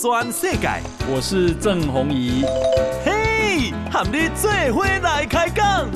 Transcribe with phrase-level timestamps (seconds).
[0.00, 0.66] 全世界。
[1.12, 2.42] 我是郑弘仪。
[3.04, 5.90] 嘿，和你做伙来开讲。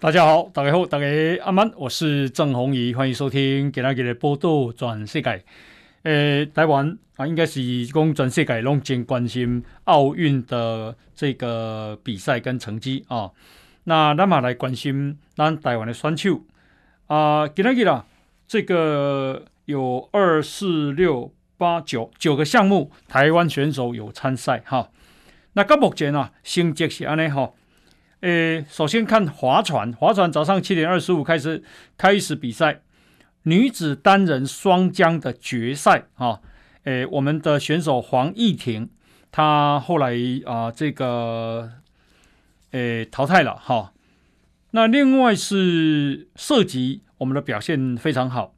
[0.00, 1.04] 大家好，大家好，大家
[1.44, 5.44] 阿曼，我是郑弘仪，欢迎收听今天的报道全世界。
[6.02, 13.30] 呃，台湾啊，应该是讲全世界拢真关心奥运的这个比赛跟成绩啊。
[13.84, 16.42] 那咱嘛来关心咱台湾的选手
[17.06, 18.04] 啊，今日啦，
[18.46, 24.90] 这个有二四六八九九个项目，台湾选手有参赛哈。
[25.54, 27.52] 那到目前啊，成绩是安尼哈。
[28.20, 31.62] 诶，首先看划船，划船早上七点二十五开始
[31.96, 32.82] 开始比赛。
[33.44, 36.40] 女子单人双桨的决赛啊，
[36.86, 38.88] 诶，我们的选手黄义婷，
[39.32, 41.68] 她后来啊，这个
[42.70, 43.92] 诶淘汰了哈。
[44.70, 48.54] 那另外是射击，我们的表现非常好。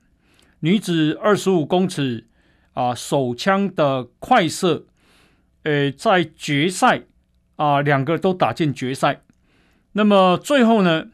[0.61, 2.27] 女子二十五公尺
[2.75, 4.84] 啊手枪的快射，
[5.62, 7.05] 诶，在决赛
[7.56, 9.22] 啊两个都打进决赛。
[9.92, 11.06] 那么最后呢，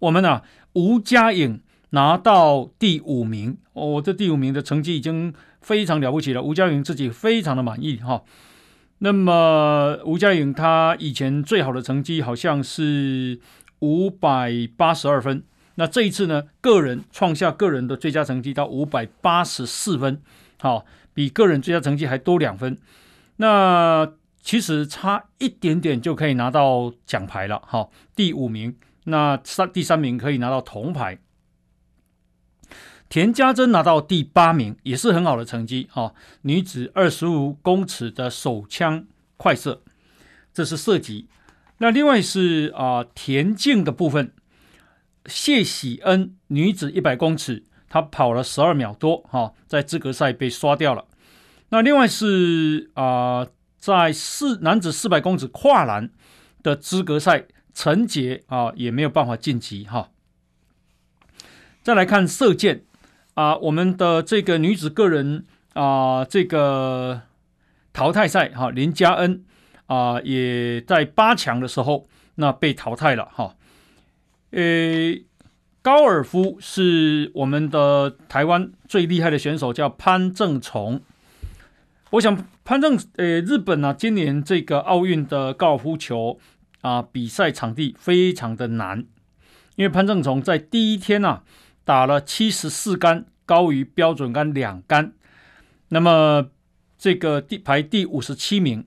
[0.00, 1.62] 我们啊吴佳颖。
[1.92, 6.42] 拿到第五名哦，这第五名的成绩已经非常了不起了。
[6.42, 8.22] 吴佳颖自己非常的满意哈。
[8.98, 13.40] 那么吴佳颖她以前最好的成绩好像是
[13.78, 15.42] 五百八十二分，
[15.76, 20.20] 那这一次呢，个人创下个人的最佳成绩到五百八十四分，
[20.60, 22.76] 好，比个人最佳成绩还多两分。
[23.36, 31.18] 那其实差一点点就可以拿到奖牌了，好，第五名，那三第三名可以拿到铜牌。
[33.10, 36.14] 田家珍拿到第八名，也是很好的成绩啊！
[36.42, 39.04] 女子二十五公尺的手枪
[39.36, 39.82] 快射，
[40.54, 41.28] 这是射击。
[41.78, 44.32] 那另外是啊田径的部分，
[45.26, 51.06] 谢喜恩女子一百公尺，她跑了十二秒多哈，在资格赛被刷掉了。
[51.70, 53.44] 那另外是啊
[53.76, 56.10] 在四男子四百公尺跨栏
[56.62, 60.10] 的资格赛，陈杰啊也没有办法晋级哈。
[61.82, 62.84] 再来看射箭。
[63.40, 67.22] 啊，我们的这个女子个人啊，这个
[67.90, 69.42] 淘汰赛哈，林佳恩
[69.86, 73.56] 啊，也在八强的时候那被淘汰了哈。
[74.50, 75.24] 诶，
[75.80, 81.00] 高尔夫是我们的台湾最厉害的选手，叫潘正崇。
[82.10, 86.38] 我想潘正，诶，日本呢，今年这个奥运的高尔夫球
[86.82, 89.06] 啊比赛场地非常的难，
[89.76, 91.42] 因为潘正崇在第一天啊。
[91.84, 95.12] 打了七十四杆，高于标准杆两杆，
[95.88, 96.50] 那么
[96.96, 98.86] 这个第排第五十七名。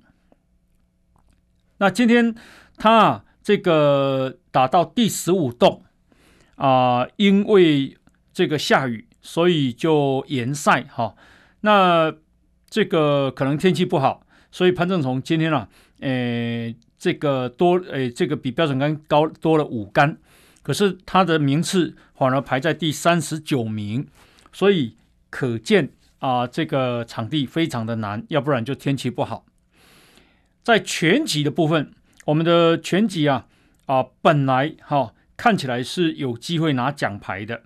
[1.78, 2.34] 那今天
[2.78, 5.84] 他啊，这个打到第十五洞
[6.56, 7.98] 啊、因为
[8.32, 11.16] 这个下雨，所以就延赛哈。
[11.62, 12.14] 那
[12.70, 15.68] 这个可能天气不好，所以潘正从今天啊，
[16.00, 20.18] 诶，这个多诶，这个比标准杆高多了五杆。
[20.64, 24.08] 可是他的名次反而排在第三十九名，
[24.54, 24.96] 所以
[25.30, 29.46] 可见啊，这个场地非常的难，要不然就天气不好。
[30.64, 31.92] 在拳击的部分，
[32.24, 33.46] 我们的拳击啊
[33.88, 37.64] 啊，本来哈、看起来是有机会拿奖牌的，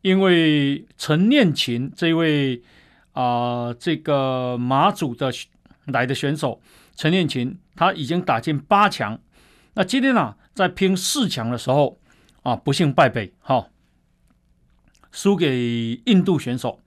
[0.00, 2.60] 因为陈念琴这位
[3.12, 5.32] 啊这个马祖的
[5.84, 6.60] 来的选手
[6.96, 9.20] 陈念琴，他已经打进八强，
[9.74, 12.00] 那今天啊在拼四强的时候。
[12.42, 13.68] 啊，不幸败北，哈、
[15.10, 16.80] 输给印度选手。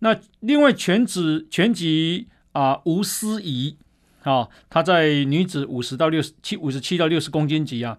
[0.00, 3.76] 那另外拳击拳击啊，吴思怡
[4.22, 7.98] 啊，她在女子五十到六十七、五十七到六十公斤级啊，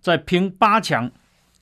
[0.00, 1.10] 在拼八强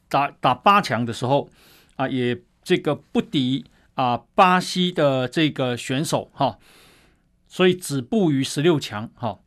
[0.08, 1.50] 打打八强的时候
[1.96, 3.64] 啊，也这个不敌
[3.94, 6.58] 啊巴西的这个选手哈、
[7.46, 9.40] 所以止步于十六强哈。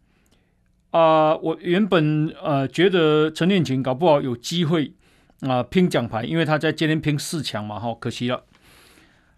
[0.91, 4.93] 啊、我原本呃觉得陈念琴搞不好有机会
[5.41, 8.43] 啊、拼奖牌，因为他在今天拼四强嘛，哈，可惜了。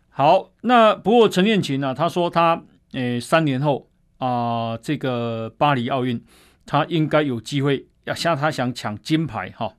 [0.09, 2.63] 好，那不过陈念琴呢、啊，他说他
[2.93, 6.23] 呃三年后啊、这个巴黎奥运，
[6.65, 9.75] 他应该有机会要像他想抢金牌哈。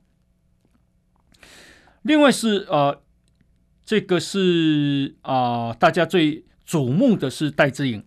[2.01, 3.01] 另外是呃
[3.85, 8.03] 这个是啊、大家最瞩目的是戴资颖。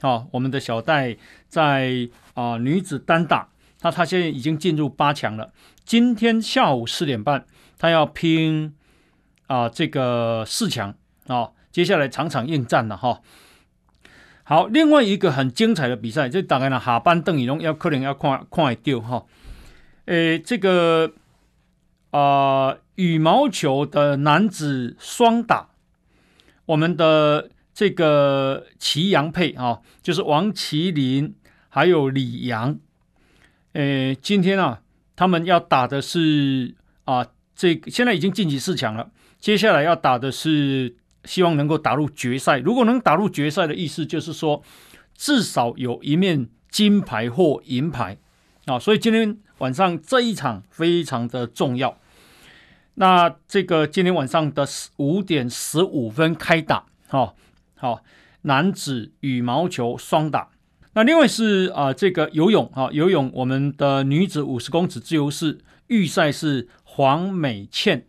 [0.00, 1.16] 好，我们的小戴
[1.48, 3.48] 在啊、女子单打，
[3.82, 5.52] 那她现在已经进入八强了。
[5.84, 7.46] 今天下午四点半，
[7.78, 8.74] 他要拼
[9.46, 10.94] 啊、这个四强
[11.28, 13.20] 啊，接下来场场应战了哈。
[14.42, 19.26] 好，另外一个很精彩的比赛，就大概呢下班邓以龙要可能要看看会到哈。
[20.06, 21.12] 诶，这个
[22.10, 25.70] 啊、羽毛球的男子双打，
[26.66, 31.34] 我们的这个齐杨配啊，就是王齐麟
[31.68, 32.78] 还有李阳，
[33.72, 34.80] 诶，今天啊，
[35.14, 36.74] 他们要打的是
[37.04, 37.26] 啊，
[37.56, 39.10] 这现在已经晋级四强了，
[39.40, 40.94] 接下来要打的是。
[41.26, 42.60] 希望能够打入决赛。
[42.60, 44.62] 如果能打入决赛的意思，就是说
[45.16, 48.16] 至少有一面金牌或银牌
[48.66, 48.78] 啊。
[48.78, 51.98] 所以今天晚上这一场非常的重要。
[52.94, 54.64] 那这个今天晚上的
[54.98, 57.34] 五点十五分开打，好，
[57.74, 58.04] 好，
[58.42, 60.50] 男子羽毛球双打。
[60.92, 68.06] 那另外是啊，这个游泳啊，游泳我们的女子五十公尺自由式预赛是黄美倩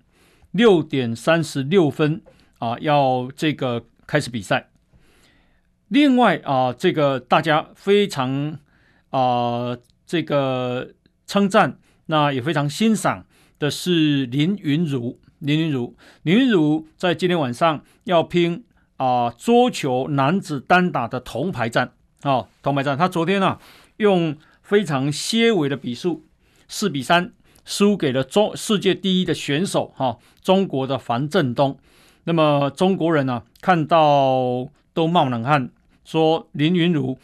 [0.52, 2.22] 六点三十六分。
[2.60, 4.70] 啊，要这个开始比赛。
[5.90, 8.58] 另外啊，这个大家非常
[9.12, 10.94] 啊，这个
[11.28, 13.28] 称赞，那也非常欣赏
[13.60, 15.20] 的是林昀儒。
[15.38, 21.94] 林昀儒，林昀儒在今天晚上要拼啊桌球男子单打的铜牌战
[22.24, 22.98] 啊，铜牌战。
[22.98, 23.60] 他昨天啊，
[23.98, 26.26] 用非常些微的比数
[26.68, 27.34] 四比三
[27.68, 31.78] 输给了中世界第一的选手哈、中国的樊振东。
[32.24, 35.70] 那么中国人呢、啊，看到都冒冷汗，
[36.06, 37.20] 说林昀儒，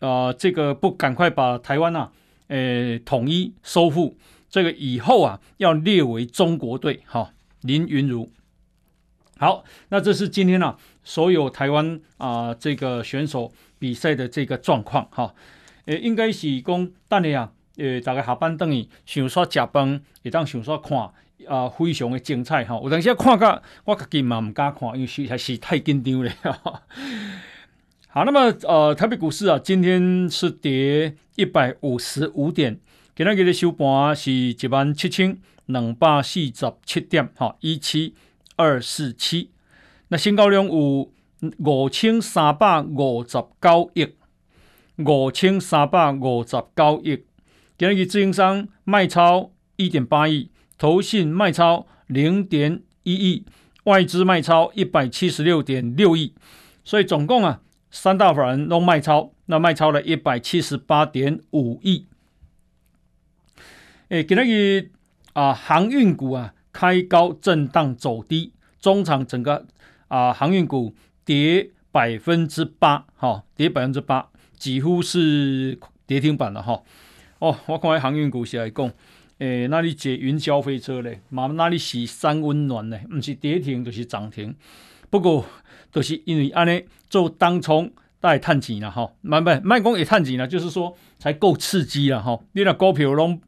[0.00, 2.12] 呃，这个不赶快把台湾啊，
[2.48, 4.18] 呃，统一收复，
[4.50, 7.00] 这个以后啊，要列为中国队。
[7.06, 7.32] 哈、
[7.62, 8.30] 林昀儒。
[9.38, 15.08] 好，那这是今天啊，所有台湾啊、这个选手比赛的这个状况。
[15.10, 15.34] 哈、哦，
[15.86, 21.10] 呃，应该是讲，但你啊，呃，大概下班等于想煞食饭，也当想煞看。
[21.46, 22.80] 啊，非常的精彩哈！
[22.82, 26.32] 有当时看个，我自己嘛唔敢看，因为实在是太紧张了。
[28.08, 32.80] 好，那么呃，台北股市啊，今天是跌一百五十五点，
[33.14, 38.14] 今天的收盘是一万七千两百四十七点，哈，一七
[38.56, 39.50] 二四七。
[40.08, 41.12] 那成交量有
[41.58, 43.28] 五千三百五十
[43.60, 44.08] 九亿，
[44.96, 47.22] 五千三百五十九亿。
[47.78, 50.50] 今日自营商卖超一点八亿。
[50.78, 53.46] 投信卖超零点一亿，
[53.84, 56.34] 外资卖超一百七十六点六亿，
[56.84, 62.06] 所以总共啊，三大法人都卖超，那卖超了一百七十八点五亿。
[64.08, 64.90] 诶，今日
[65.32, 69.66] 啊，航运股啊开高震荡走低，中场整个
[70.08, 70.94] 啊航运股
[71.24, 76.82] 跌百分之八，哈，跌百分之八，几乎是跌停板了哈。
[77.38, 78.92] 哦我看航运股是来讲。
[79.38, 81.20] 诶，那里坐云霄飞车嘞？
[81.28, 84.56] 嘛，那里是三温暖咧，毋是跌停就是涨停。
[85.10, 85.44] 不过
[85.92, 92.46] 都是因为安尼做当冲带探钱啦，吼，慢慢卖讲也探钱啦，就是说才够刺激啦，吼。
[92.52, 93.38] 你那股票拢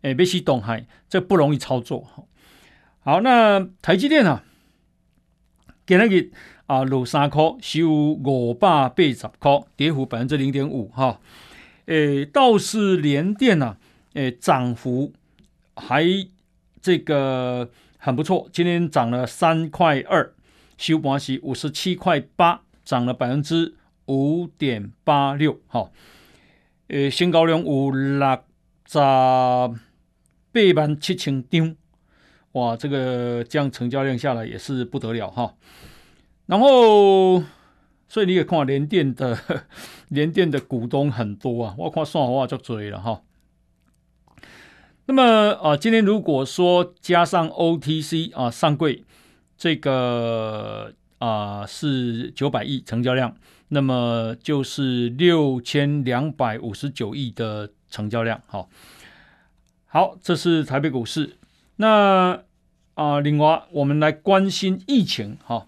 [0.00, 2.26] 诶，别去动海，这不容易操作。
[3.00, 4.42] 好，那台积电啊，
[5.86, 6.32] 今日
[6.64, 11.20] 啊落三块，收五百八十块，跌幅百分之零点五哈。
[11.86, 13.76] 诶，倒是联电啊，
[14.14, 15.12] 诶，涨幅。
[15.76, 16.04] 还
[16.80, 20.32] 这个很不错，今天涨了三块二，
[20.78, 23.74] 收盘是五十七块八，涨了百分之
[24.06, 25.58] 五点八六。
[25.66, 25.92] 好，
[26.88, 28.38] 诶，新高量有六
[28.86, 29.68] 十八
[30.76, 31.74] 万七千张，
[32.52, 35.54] 哇，这个这样成交量下来也是不得了哈。
[36.46, 37.42] 然后，
[38.08, 39.38] 所以你也看联电的
[40.08, 43.22] 联电的股东很多啊，我看算话就追了哈。
[45.06, 45.22] 那么
[45.62, 49.04] 啊、今天如果说加上 OTC 啊上柜
[49.56, 53.36] 这个啊、是九百亿成交量，
[53.68, 58.40] 那么就是六千两百五十九亿的成交量。
[58.46, 58.68] 好，
[59.86, 61.36] 好，这是台北股市。
[61.76, 62.42] 那
[62.94, 65.36] 啊、另外我们来关心疫情。
[65.44, 65.66] 哈，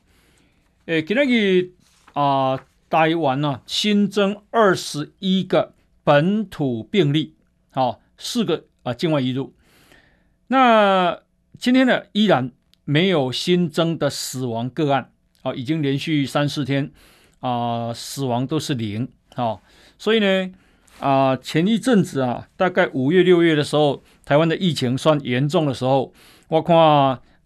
[0.87, 1.27] 诶，今天
[2.17, 7.35] 啊台湾呢新增二十一个本土病例，
[7.71, 8.65] 好，四个。
[8.87, 9.53] 啊，境外移入。
[10.47, 11.19] 那
[11.59, 12.53] 今天呢，依然
[12.85, 15.11] 没有新增的死亡个案
[15.43, 16.93] 啊，已经连续三四天
[17.41, 19.59] 啊，死亡都是零啊。
[19.99, 20.53] 所以呢，
[21.01, 26.13] 啊，前一阵子啊，大概五月六月的时候，台湾的疫情算严重的时候，
[26.47, 26.77] 我看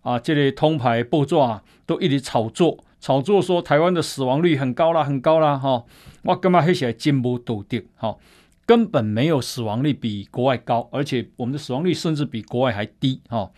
[0.03, 5.85] 啊，这类通牌报纸啊，都一直炒作，炒作说台湾的死亡率很高啦，很高啦，哈。
[6.23, 8.17] 我干嘛黑起来进步笃定，哈。
[8.67, 13.51] 根本没有死亡率比国外高，而且我们的死亡率甚至比国外还低哈。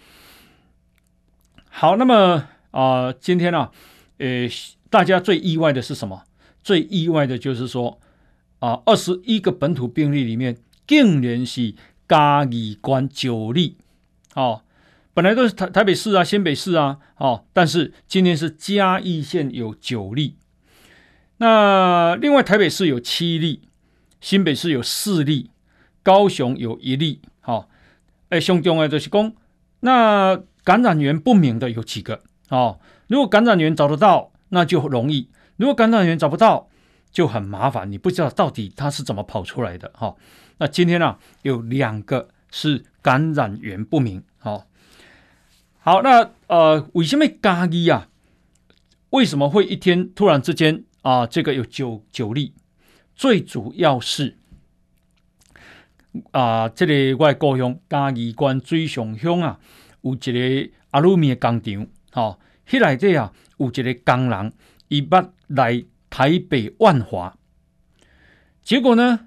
[1.69, 3.71] 好，那么啊、今天呢、啊，
[4.19, 4.49] 呃，
[4.89, 6.23] 大家最意外的是什么？
[6.63, 7.99] 最意外的就是说
[8.61, 10.57] 啊，二十一个本土病例里面，
[10.87, 11.75] 竟然是
[12.09, 13.77] 嘉义县九例，
[14.35, 14.63] 哦，
[15.15, 20.37] 本来都是台台北市啊、新北市啊，哦，但是今天是嘉义县有九例。
[21.39, 23.63] 那另外台北市有七例，
[24.21, 25.51] 新北市有四例，
[26.03, 27.21] 高雄有一例。
[27.41, 27.69] 好、哦，
[28.29, 29.33] 哎，上重要就是讲，
[29.81, 32.23] 那感染源不明的有几个？
[32.49, 32.79] 哦，
[33.09, 36.69] 如果感染源找得到，那就容易；如果感染源找不到，
[37.11, 37.91] 就很麻烦。
[37.91, 39.91] 你不知道到底它是怎么跑出来的。
[39.95, 40.17] 哈、哦，
[40.59, 44.23] 那今天呢、啊，有两个是感染源不明。
[44.39, 44.67] 好、哦，
[45.85, 48.09] 好，那呃，为什么嘉义啊？
[49.11, 50.85] 为什么会一天突然之间？
[51.01, 52.55] 啊，这个有九九例，
[53.17, 54.39] 最主要是
[56.31, 59.59] 啊，这里外故乡嘉义县水上乡啊，
[60.03, 64.53] 有一个阿鲁米的工厂，好、哦，迄内底啊有一个工人，
[64.87, 67.37] 伊捌来台北万华，
[68.63, 69.27] 结果呢，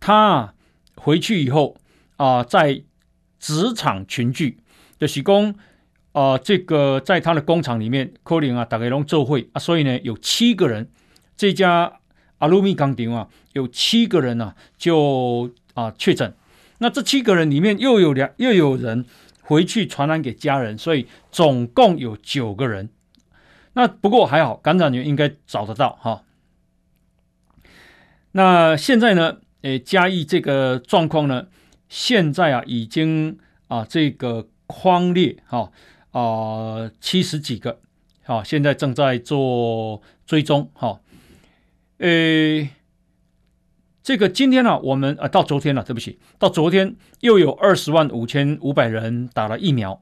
[0.00, 0.54] 他
[0.94, 1.76] 回去以后
[2.16, 2.82] 啊，在
[3.38, 4.60] 职场群聚，
[4.98, 5.54] 就是讲。
[6.12, 10.88] 啊、这个在他的工厂里面，可能啊，大概拢做会啊，所以呢，有七个人，
[11.36, 11.98] 这家
[12.38, 16.34] 阿鲁米钢厂啊，有七个人、啊，就啊确诊。
[16.78, 19.04] 那这七个人里面又有两，又有人
[19.42, 22.88] 回去传染给家人，所以总共有九个人。
[23.74, 26.22] 那不过还好，感染源应该找得到哈。
[28.32, 31.48] 那现在呢，诶，嘉义这个状况呢，
[31.90, 33.38] 现在啊，已经
[33.68, 35.70] 啊，这个框列哈。
[36.12, 37.78] 啊，七十几个，
[38.24, 40.98] 好，现在正在做追踪，哈，
[41.98, 42.66] 呃，
[44.02, 50.00] 这个今天呢，我们啊，到昨天了，对不起，到昨天又有二十万五千五百人打了疫苗，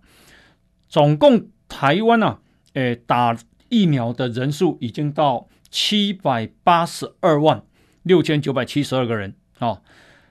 [0.88, 2.38] 总共台湾呢，
[2.74, 3.36] 呃，打
[3.68, 7.64] 疫苗的人数已经到七百八十二万
[8.04, 9.82] 六千九百七十二个人，好，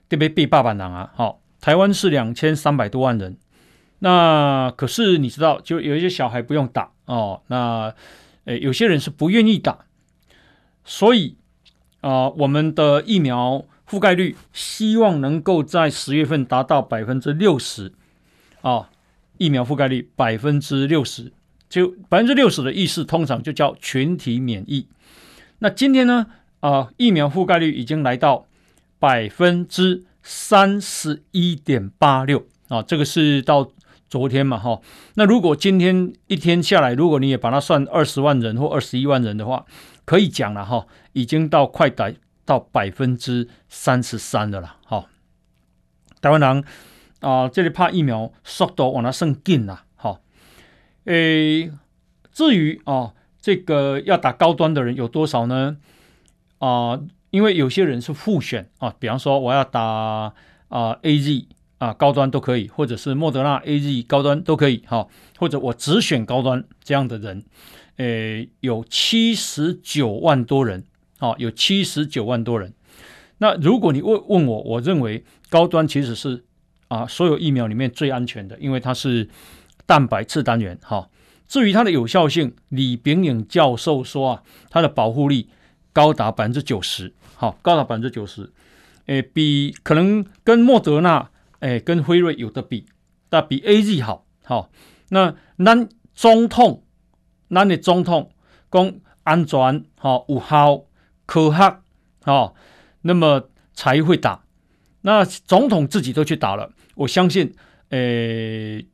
[0.08, 3.38] 这边被爸爸党啊，好，台湾是两千三百多万人。
[4.06, 7.42] 那可是你知道，就有一些小孩不用打哦。
[7.48, 7.96] 那
[8.44, 9.86] 诶，有些人是不愿意打，
[10.84, 11.38] 所以
[12.02, 17.94] 啊、我们的疫苗覆盖率希望能够在十月份达到百分之六十
[18.62, 18.90] 啊。
[19.38, 21.32] 疫苗覆盖率百分之六十，
[21.70, 24.86] 就百分之六十的意思，通常就叫群体免疫。
[25.60, 26.28] 那今天呢
[26.60, 28.48] 啊、疫苗覆盖率已经来到
[29.00, 33.72] 百分之三十一点八六啊，这个是到。
[34.14, 34.80] 昨天嘛，哈，
[35.16, 39.66] 那如果今天一天下来，如果你也把它算二十万人或二十一万人的话，
[40.06, 42.12] 可以讲了哈，已经到快达
[42.46, 45.08] 到百分之三十三的了，哈。
[46.22, 46.64] 台湾人
[47.22, 50.20] 啊，这里怕疫苗速度往那升紧了，哈。
[51.06, 51.72] 诶，
[52.32, 55.78] 至于啊，这个要打高端的人有多少呢？
[56.60, 57.00] 啊，
[57.32, 61.48] 因为有些人是复选啊，比方说我要打啊 AZ。
[61.84, 65.06] 啊，高端都可以，或者是莫德纳 AZ 高端都可以，哈，
[65.38, 67.44] 或者我只选高端这样的人，
[67.98, 70.86] 诶，有七十九万多人，
[71.20, 72.74] 啊，有七十九万多人。
[73.40, 76.46] 那如果你问问我，我认为高端其实是
[76.88, 79.28] 啊，所有疫苗里面最安全的，因为它是
[79.86, 81.10] 蛋白次单元，哈。
[81.50, 85.50] 至于它的有效性，李秉颖教授说啊，它的保护力
[85.92, 88.50] 高达百分之九十，好，高达百分之九十，
[89.08, 91.30] 诶，比可能跟莫德纳。
[91.64, 92.86] 哎，跟辉瑞有的比，
[93.30, 94.70] 但比 AZ 好，好、哦。
[95.08, 96.84] 那咱总统，
[97.50, 98.32] 咱的总统
[98.70, 98.94] 讲
[99.24, 100.84] 安全，好、哦、有效、
[101.26, 101.80] 科学，
[102.22, 102.54] 好、
[103.04, 104.44] 那么才会打。
[105.04, 107.56] 那总统自己都去打了，我相信，
[107.92, 108.86] 诶，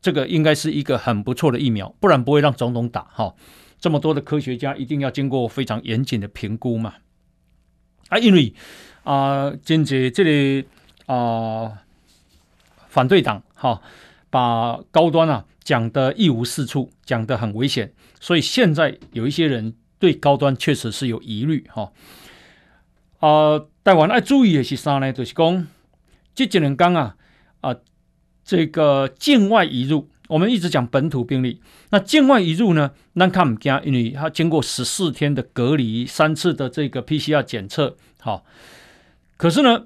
[0.00, 3.02] 这个应该是一个很不错的疫苗，不然不会让总统打。
[3.12, 3.34] 哈、
[3.78, 6.94] 这么多的科学家一定要经过非常严谨的评估嘛。
[8.08, 8.54] 啊，因为
[9.04, 10.66] 啊，真济这里
[11.04, 11.82] 啊。
[12.96, 13.82] 反对党哈，
[14.30, 21.92] 把高端啊讲得一无是处，讲得很危险，所以现在有一些人对高端确实是有疑虑哈。
[23.18, 25.12] 啊、呃，台湾要注意的是啥呢？
[25.12, 25.66] 就是讲
[26.34, 27.16] 这几年刚啊
[27.60, 27.76] 啊，
[28.42, 31.60] 这个境外移入，我们一直讲本土病例，
[31.90, 38.46] 那境外移入呢，那看不见，因为他经过十四天的隔离，三次的这个 PCR 检测，好，
[39.36, 39.84] 可是呢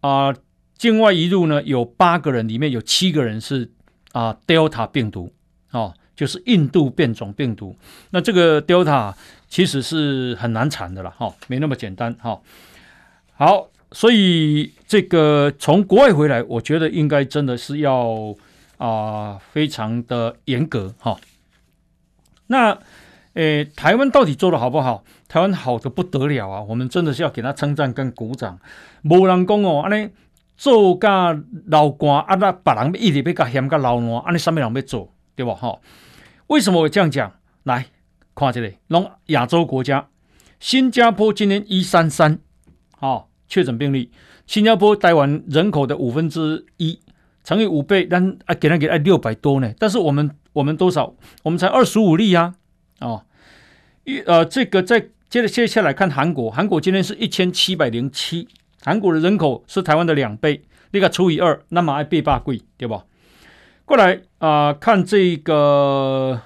[0.00, 0.26] 啊。
[0.26, 0.36] 呃
[0.82, 3.70] 境外移入呢，有八个人，里面有七个人是
[4.10, 5.32] 啊 Delta 病毒，
[5.70, 7.76] 哦，就是印度变种病毒。
[8.10, 9.14] 那这个 Delta
[9.46, 12.40] 其实是很难缠的了，哈、哦，没那么简单，哈、哦。
[13.34, 18.34] 好，所以这个从国外回来，我觉得应该真的是要
[18.76, 21.20] 啊非常的严格，哈、哦。
[22.48, 22.76] 那
[23.34, 25.04] 诶，台湾到底做得好不好？
[25.28, 28.58] 台湾好的不得了啊，我们真的是要给他称赞跟鼓掌。
[29.02, 30.10] 没人讲哦，安尼
[30.62, 35.54] 做甲流汗啊，那别人一直要甲嫌甲流汗，安尼什么人要做，对吧？
[35.54, 35.80] 哈，
[36.46, 37.32] 为什么我这样讲？
[37.64, 37.86] 来
[38.32, 40.06] 看这里，拢亚洲国家，
[40.60, 42.38] 新加坡今年一三三，
[42.96, 44.12] 好确诊病例，
[44.46, 47.00] 新加坡台湾人口的五分之一，
[47.42, 51.12] 乘以五倍，但啊给他给他六百多呢，但是我们我们多少？
[51.42, 52.54] 我们才二十五例呀，
[53.00, 53.24] 哦，
[54.04, 58.46] 一呃这个再接着接下来看韩国，韩国今天是一千七百零七。
[58.84, 63.04] 韩国的人口是台湾的两倍，那个除以二，那么还倍八贵，对吧？
[63.84, 66.40] 过来啊、看这个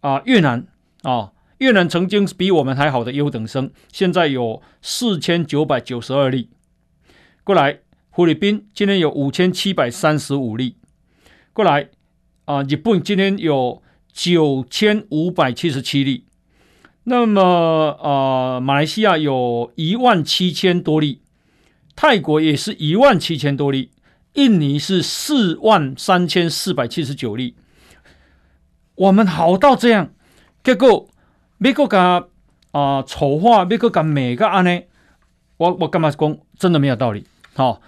[0.00, 0.66] 啊、越南
[1.02, 6.50] 啊、越南曾经比我们还好的优等生，现在有四千九百九十二例。
[7.44, 7.80] 过来，
[8.12, 10.76] 菲律宾今天有五千七百三十五例。
[11.52, 11.88] 过来
[12.44, 13.82] 啊、日本今天有
[14.12, 16.24] 九千五百七十七例。
[17.04, 21.22] 那么呃，马来西亚有一万七千多例。
[21.94, 23.90] 泰国也是一万七千多例，
[24.34, 27.54] 印尼是四万三千四百七十九例。
[28.94, 30.10] 我们好到这样，
[30.62, 31.08] 结果
[31.58, 32.28] 美国讲
[32.72, 34.82] 啊丑化，美国讲美个安呢？
[35.56, 36.38] 我我干嘛讲？
[36.58, 37.26] 真的没有道理。
[37.54, 37.80] 好、哦，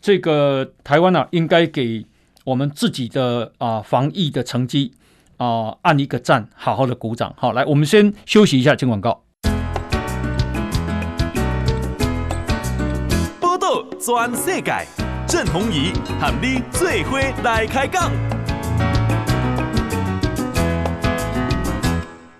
[0.00, 2.04] 这个台湾啊，应该给
[2.44, 4.92] 我们自己的啊防疫的成绩
[5.36, 7.34] 啊按一个赞，好好的鼓掌。
[7.36, 9.24] 好，来，我们先休息一下，进广告。
[14.04, 14.72] 全世界，
[15.28, 18.10] 郑弘仪和你做伙来开讲。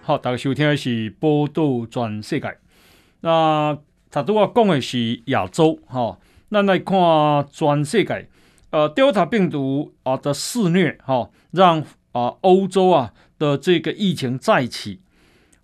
[0.02, 2.58] 好，大家收听的是报道全世界。
[3.20, 3.78] 那
[4.10, 6.18] 他都要讲的是亚洲，哈。
[6.48, 6.98] 那来看
[7.52, 8.28] 全世界，
[8.70, 15.00] 呃，Delta 病毒啊的肆虐，哈，让啊欧洲啊的这个疫情再起。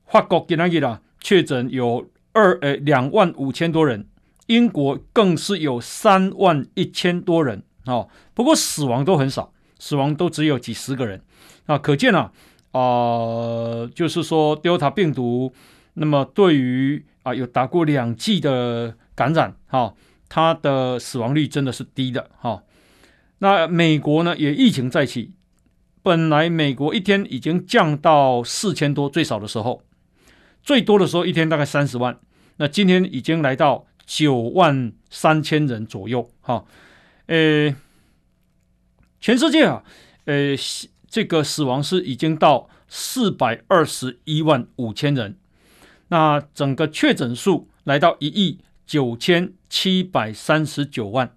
[0.07, 4.07] 法国今天啊确诊有二呃两万五千多人。
[4.49, 11.23] 英国更是有三万一千多人哦，不过死亡都很少，死亡都只有几十个人
[11.66, 12.33] 啊，可见啊，
[12.73, 15.53] 啊、呃，就是说 Delta 病毒，
[15.94, 19.94] 那么对于啊有打过两剂的感染，哈、哦，
[20.31, 22.62] 它的死亡率真的是低的哈、
[23.40, 25.35] 那美国呢也疫情再起，
[26.03, 29.83] 本来美国一天已经降到四千多，最少的时候，
[30.62, 32.18] 最多的时候一天大概三十万，
[32.57, 33.85] 那今天已经来到。
[34.11, 36.64] 九万三千人左右，哈，
[37.27, 37.77] 呃，
[39.21, 39.85] 全世界啊，
[40.25, 40.57] 呃，
[41.07, 45.37] 这个死亡是已经到四百二十一万五千人，
[46.09, 51.37] 那整个确诊数来到一亿九千七百三十九万。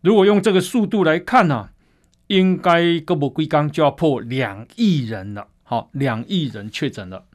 [0.00, 1.70] 如果用这个速度来看呢、
[2.28, 7.26] 应该个不归刚就要破两亿人了，好，两亿人确诊了，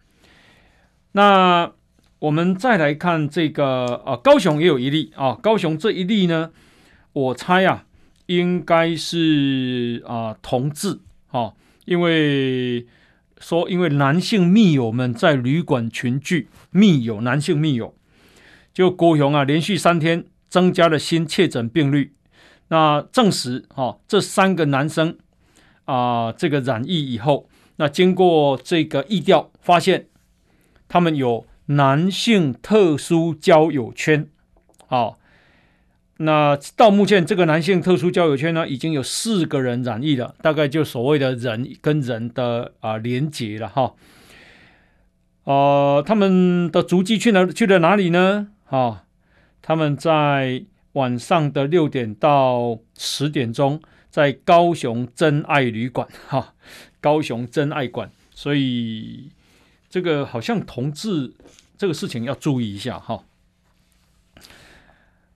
[1.12, 1.74] 那。
[2.20, 5.36] 我们再来看这个，啊，高雄也有一例啊。
[5.36, 6.52] 高雄这一例呢，
[7.14, 7.86] 我猜啊，
[8.26, 11.00] 应该是啊同志，
[11.32, 11.54] 啊，
[11.86, 12.86] 因为
[13.40, 17.96] 说因为男性密友们在旅馆群聚，密友男性密友，
[18.74, 22.12] 就高雄啊连续三天增加了新确诊病例，
[22.68, 25.18] 那证实哈这三个男生
[25.86, 30.08] 啊这个染疫以后，那经过这个疫调发现，
[30.90, 31.46] 他们有。
[31.70, 34.28] 男性特殊交友圈，
[34.88, 35.20] 好，
[36.18, 43.94] 那到目前这个男性特殊交友圈呢，已经有四个人染疫了，大概就所谓的人跟人的啊连接了哈，
[45.44, 48.48] 呃，他们的足迹去哪去了哪里呢？
[48.66, 49.04] 哈，
[49.62, 53.80] 他们在晚上的六点到十点钟，
[54.10, 56.56] 在高雄真爱旅馆哈，
[57.00, 59.30] 高雄真爱馆，所以
[59.88, 61.36] 这个好像同志。
[61.80, 63.24] 这个事情要注意一下哈。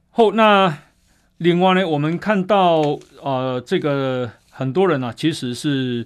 [0.09, 0.77] 后那
[1.37, 6.05] 另外呢，我们看到呃，这个很多人呢、啊，其实是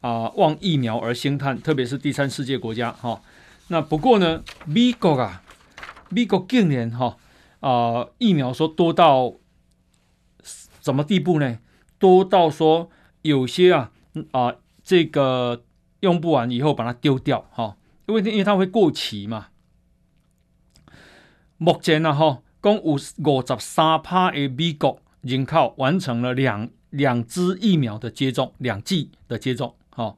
[0.00, 3.20] 啊、望疫苗而兴叹，特别是第三世界国家哈。
[3.68, 5.42] 那不过呢，美国啊，
[6.08, 7.18] 美国近年哈
[7.60, 9.34] 啊疫苗说多到
[10.80, 11.58] 什么地步呢？
[11.98, 13.90] 多到说有些啊
[14.32, 15.62] 啊、这个
[16.00, 19.48] 用不完以后把它丢掉哈，因为因为它会过期嘛。
[21.64, 23.14] 目前呢，哈，共有五十
[23.58, 30.14] 三趴的美国人口完成了两两支疫苗的接种，两剂的接种，哈。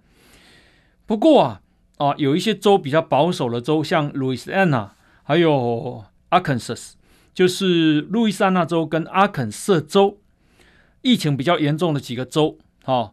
[1.07, 1.63] 不过啊，
[1.99, 6.97] 啊，有一些州比较保守的州，像路易斯安那，还有阿肯色斯，
[7.33, 10.19] 就是路易斯安那州跟阿肯色州，
[11.03, 13.13] 疫情比较严重的几个州，哈，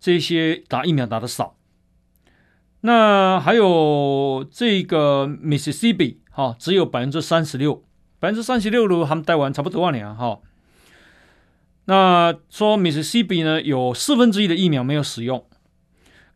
[0.00, 1.54] 这些打疫苗打的少。
[2.80, 6.16] 那还有这个 Mississippi。
[6.38, 7.82] 哦，只有百分之三十六，
[8.20, 10.38] 百分之三十六都他们台湾差不多啊，哈。
[11.86, 15.44] 那说 Mississippi 呢，有四分之一的疫苗没有使用。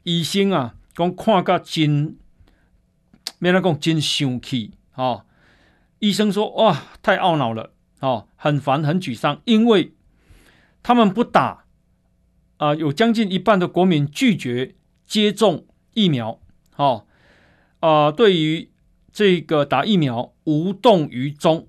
[0.02, 2.16] 医生啊，讲看个真，
[3.38, 5.24] 没那讲真生气哦。
[6.00, 9.94] 医生说哇，太懊恼了哦，很烦，很沮丧，因为
[10.82, 11.62] 他们不打
[12.56, 14.74] 啊、有将近一半的国民拒绝
[15.06, 16.40] 接种疫苗，
[16.74, 17.06] 哦，
[17.78, 18.71] 啊、对于
[19.12, 21.66] 这个打疫苗无动于衷，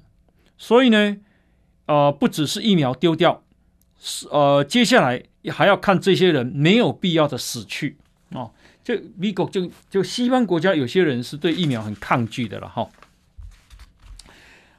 [0.58, 1.18] 所以呢，
[1.88, 3.44] 呃，不只是疫苗丢掉，
[4.00, 7.98] 是呃，接下来还要看这些人没有必要的死去。
[8.30, 8.52] 哦，
[8.84, 12.90] 就美国就就西方国家有些人是对疫苗很抗拒的了哈。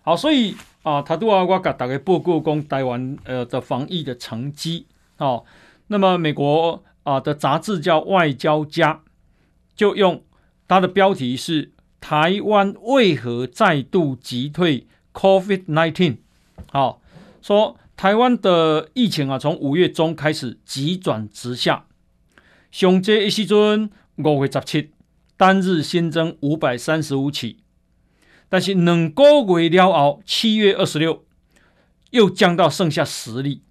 [0.03, 4.87] 好，所以啊，他都要我给大家报告讲台湾呃的防疫的成绩
[5.19, 5.45] 哦。
[5.87, 8.95] 那么美国啊的杂志叫《外交家》，
[9.77, 10.25] 就用
[10.67, 11.73] 它的标题是
[12.05, 16.19] “台湾为何再度击退 COVID-19”。
[16.71, 17.01] 好，
[17.41, 21.87] 说台湾的疫情啊，从五月中开始急转直下。
[22.71, 24.91] 上周一时阵五月十七，
[25.39, 27.61] 单日新增五百三十五起，
[28.51, 31.25] 但是两个月了后，七月二十六
[32.11, 33.63] 又降到剩下十例。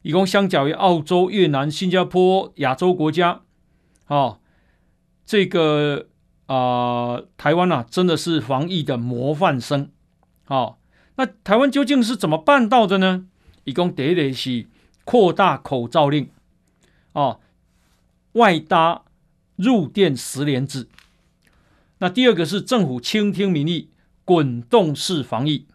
[0.00, 3.42] 一共相较于澳洲、越南、新加坡亚洲国家，
[4.06, 4.40] 哦，
[5.26, 6.08] 这个
[6.46, 9.90] 啊、台湾啊，真的是防疫的模范生。
[10.46, 10.76] 哦，
[11.16, 13.26] 那台湾究竟是怎么办到的呢？
[13.64, 14.66] 一共第一个是
[15.04, 16.28] 扩大口罩令，
[17.12, 17.40] 哦。
[18.32, 19.04] 外搭
[19.54, 20.88] 入店十连制，
[21.98, 23.90] 那第二个是政府倾听民意，
[24.24, 25.68] 滚动式防疫。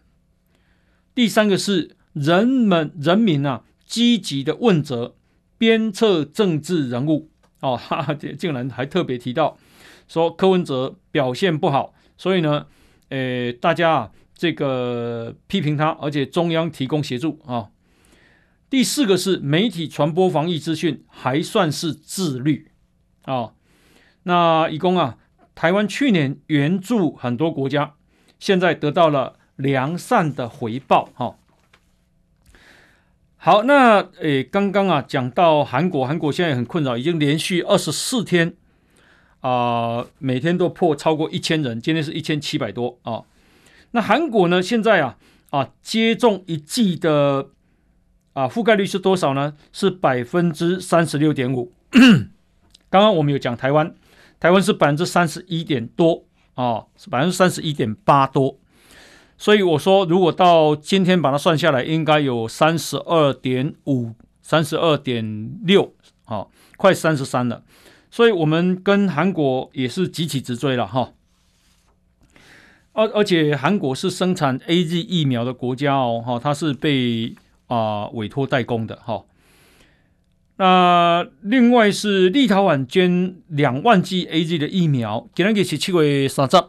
[1.14, 5.14] 第三个是人们人民啊积极的问责，
[5.56, 7.30] 鞭策政治人物
[7.60, 9.56] 哦，哈哈，竟然还特别提到
[10.10, 12.66] 说柯文哲表现不好，所以呢，
[13.10, 17.68] 呃，大家啊这个批评他，而且中央提供协助啊。
[18.68, 22.72] 第四个是媒体传播防疫资讯还算是自律
[23.22, 23.52] 啊、
[24.24, 25.16] 那一共啊，
[25.54, 27.94] 台湾去年援助很多国家，
[28.40, 31.36] 现在得到了良善的回报哈、哦。
[33.36, 38.56] 好，那诶，刚刚啊讲到韩国，韩国现在很困扰，已经连续二十四天
[39.40, 43.24] 啊、每天都破超过一千人，今天是一千七百多啊、
[43.90, 45.16] 那韩国呢，现在啊
[45.50, 47.50] 啊接种一剂的。
[48.32, 49.54] 啊，覆盖率是多少呢？
[49.72, 51.72] 是百分之三十六点五。
[52.88, 53.92] 刚刚我们有讲台湾，
[54.38, 56.24] 台湾是百分之三十一点多
[56.54, 58.56] 啊，是百分之三十一点八多。
[59.36, 65.92] 所以我说，如果到今天把它算下来，应该有三十二点五、三十二点六，
[66.26, 67.64] 啊，快三十三了。
[68.10, 71.12] 所以我们跟韩国也是急起直追了哈。
[72.92, 77.34] 而而且韩国是生产 AZ 疫苗的国家哦，哈，它是被。
[77.70, 79.22] 啊，委托代工的哈。
[80.56, 86.60] 那另外是立陶宛捐两万剂 AZ 的疫苗，今天是七月三十，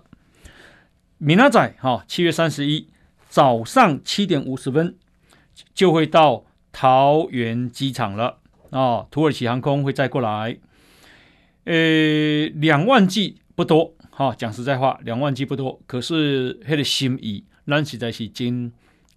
[1.18, 2.88] 明仔载哈，七月三十一
[3.28, 4.96] 早上七点五十分
[5.74, 8.38] 就会到桃园机场了
[8.70, 9.08] 啊。
[9.10, 10.60] 土耳其航空会再过来。
[11.66, 18.72] 呃，两万剂不多哈，讲实在话，两万剂不多，可是他的心意，咱实在是真。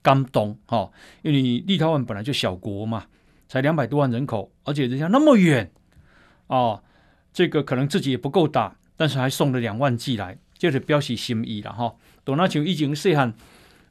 [0.05, 0.91] 感动哈，
[1.23, 3.07] 因为立陶宛本来就小国嘛，
[3.49, 5.73] 才两百多万人口，而且人家那么远
[6.47, 6.83] 哦，
[7.33, 11.95] 这个可能自己也不够打，但是还送了两万剂来，就是表示心意了哈。
[12.23, 13.33] 到那像以前细汉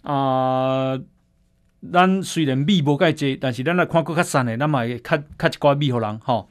[0.04, 1.00] 啊，
[1.92, 6.46] 咱虽然米无介济，但是咱来看过较散的，咱嘛会较较一寡米互人哈。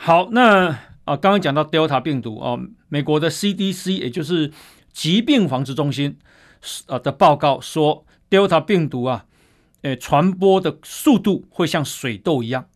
[0.00, 0.68] 好，那
[1.04, 2.58] 啊，刚刚讲到 Delta 病毒哦，
[2.88, 4.52] 美国的 CDC 也就是
[4.92, 6.16] 疾病防治中心。
[6.86, 9.26] 啊的报告说，Delta 病毒啊，
[9.82, 12.66] 诶，传播的速度会像水痘一样。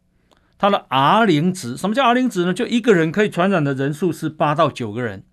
[0.59, 2.53] 它的 R 零值，什么叫 R 零值呢？
[2.53, 5.25] 就一个人可以传染的人数是八到九个人，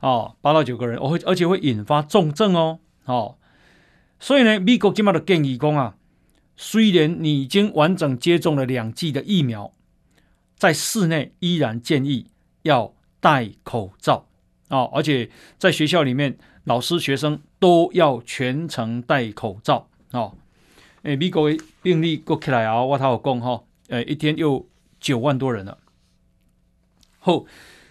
[0.00, 3.36] 哦，八到九个人，我会而且会引发重症哦，哦，
[4.20, 5.96] 所以呢，美国今麦的建议工啊，
[6.56, 9.72] 虽然你已经完整接种了两剂的疫苗，
[10.60, 12.26] 在室内依然建议
[12.62, 14.26] 要戴口罩
[14.68, 16.36] 哦，而且在学校里面。
[16.64, 20.36] 老师、学生都要全程戴口罩哦。
[21.02, 21.50] 诶，美国
[21.82, 24.68] 病例过起来啊，我头有讲哈，诶，一天又
[25.00, 25.78] 九万多人了。
[27.18, 27.46] 后，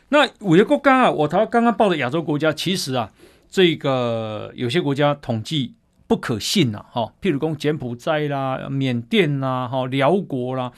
[0.10, 3.12] 那五个国家啊，我头刚刚报的亚洲国家，其实啊，
[3.50, 5.74] 这个有些国家统计
[6.08, 10.72] 不可信呐，哈，譬如讲柬埔寨啦、缅甸啦、哈、寮国啦，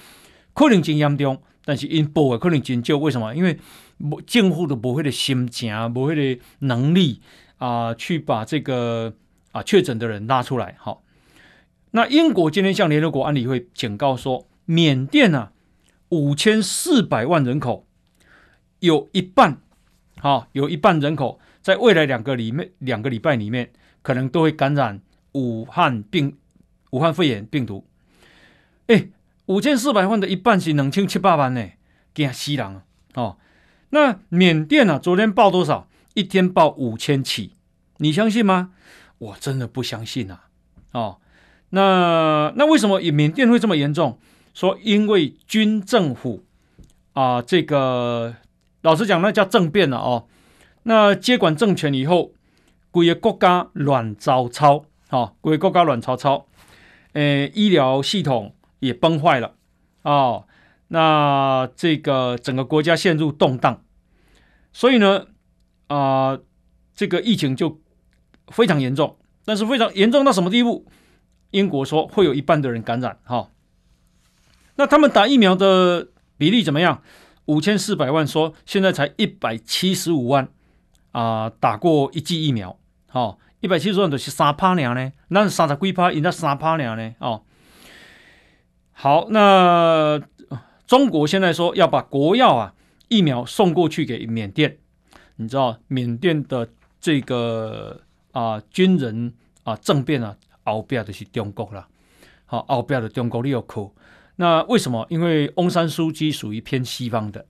[0.54, 2.98] 可能真严重，但是因报的可能真少。
[2.98, 3.36] 为什么？
[3.36, 3.60] 因为
[4.26, 7.22] 政府都无迄个心情，无迄个能力。
[7.62, 9.14] 啊，去把这个
[9.52, 11.04] 啊确诊的人拉出来，好。
[11.92, 15.52] 那英国今天向联合国安理会警告说，缅甸啊，
[16.10, 17.86] 五千四百万人口，
[18.80, 19.62] 有一半，
[20.18, 23.72] 好、哦，有一半人口在未来两个里面两个礼拜里面，
[24.02, 25.00] 可能都会感染
[25.34, 26.36] 武汉病、
[26.90, 27.86] 武汉肺炎病毒。
[28.88, 29.10] 哎，
[29.48, 31.66] 五千四百万的一半是两千七百万呢，
[32.14, 32.82] 惊死人
[33.16, 33.38] 哦。
[33.90, 35.88] 那缅甸啊，昨天报多少？
[36.14, 37.54] 一天报五千起，
[37.98, 38.72] 你相信吗？
[39.18, 40.48] 我真的不相信啊！
[40.92, 41.18] 哦，
[41.70, 44.20] 那那为什么缅甸会这么严重？
[44.54, 46.44] 说因为军政府
[47.14, 48.36] 啊、这个
[48.82, 50.28] 老实讲，那叫政变了哦。
[50.84, 52.32] 那接管政权以后，
[52.92, 56.48] 整个国家乱糟糟，哦，整个国家乱糟糟，
[57.14, 59.56] 诶，医疗系统也崩坏了
[60.04, 60.46] 哦。
[60.90, 63.82] 那这个整个国家陷入动荡，
[64.74, 65.28] 所以呢，
[65.88, 66.38] 啊、
[66.94, 67.82] 这个疫情就
[68.50, 69.18] 非常严重。
[69.44, 70.86] 但是非常严重到什么地步？
[71.50, 73.18] 英国说会有一半的人感染。
[73.24, 73.50] 哈，
[74.76, 77.02] 那他们打疫苗的比例怎么样？
[77.46, 80.50] 五千四百万说现在才一百七十五万
[81.12, 82.78] 啊、打过一剂疫苗。
[83.08, 87.16] 好，一百七十万的是三趴两呢，那是三十几趴，人家三趴呢。
[87.20, 87.44] 哦，
[89.02, 90.22] 好，那。
[90.86, 92.76] 中国现在说要把国药啊
[93.08, 94.78] 疫苗送过去给缅甸，
[95.38, 98.02] 你知道缅甸的这个
[98.34, 99.34] 啊军人
[99.64, 101.88] 啊政变啊，后边的是中国了，
[102.46, 103.96] 好后边的中国你有口，
[104.36, 105.08] 那为什么？
[105.10, 107.46] 因为翁山书记属于偏西方的，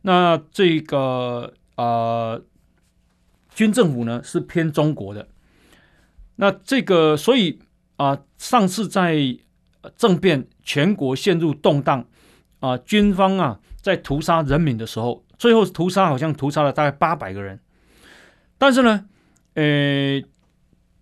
[0.00, 2.40] 那这个啊
[3.54, 5.28] 军政府呢是偏中国的，
[6.36, 7.60] 那这个所以
[7.98, 9.36] 啊上次在
[9.96, 12.04] 政变全国陷入动荡。
[12.60, 17.58] 啊，军方啊，在屠杀人民的时候，最后屠杀好像屠杀了大概八百个人。
[18.56, 19.04] 但是呢，
[19.54, 20.22] 呃，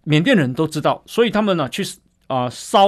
[0.04, 1.84] 缅甸人都知道，所以他们呢、去
[2.28, 2.86] 啊烧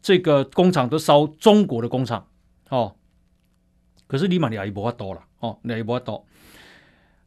[0.00, 2.28] 这个工厂，都烧中国的工厂
[2.68, 2.94] 哦。
[4.06, 6.24] 可是立马俩也不会多了哦，那也不会多。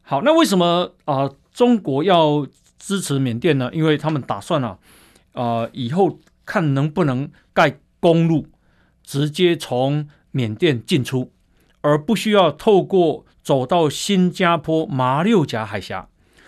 [0.03, 2.47] 好，那为什么啊中国要
[2.79, 3.69] 支持缅甸呢？
[3.73, 4.79] 因为他们打算啊
[5.33, 6.17] 啊以后
[6.51, 8.47] 看能不能盖公路，
[9.03, 10.09] 直接从。
[10.33, 11.33] 缅甸进出，
[11.81, 16.07] 而不需要透过走到新加坡马六甲海峡，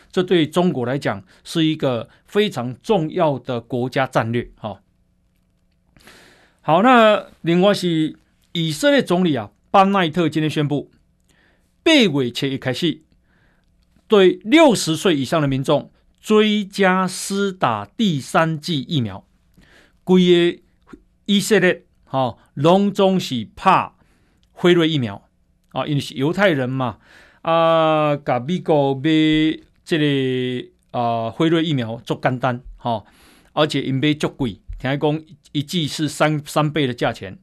[0.10, 4.50] 这对中国来讲是一个非常重要的国家战略。
[4.56, 4.80] 哈，
[6.62, 8.18] 好，那另外是
[8.54, 10.89] 以色列总理啊班奈特今天宣布，
[11.84, 13.02] 八月七日开始，
[14.08, 19.26] 对六十岁以上的民众追加施打第三剂疫苗，
[20.04, 20.62] 规个
[21.26, 21.86] 以色列。
[22.06, 23.96] 吼，隆中是怕
[24.52, 25.28] 辉瑞疫苗
[25.70, 27.00] 啊，因为是犹太人嘛
[27.42, 29.10] 啊，甲美国买
[29.84, 33.04] 这个啊辉瑞疫苗做简单哈，
[33.54, 37.39] 而且因买足贵，听讲一剂是三三倍的价钱，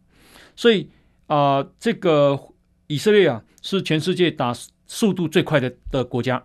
[0.55, 0.89] 所以
[1.27, 2.39] 啊，这个
[2.87, 4.55] 以色列啊是全世界打
[4.87, 6.45] 速度最快的的国家，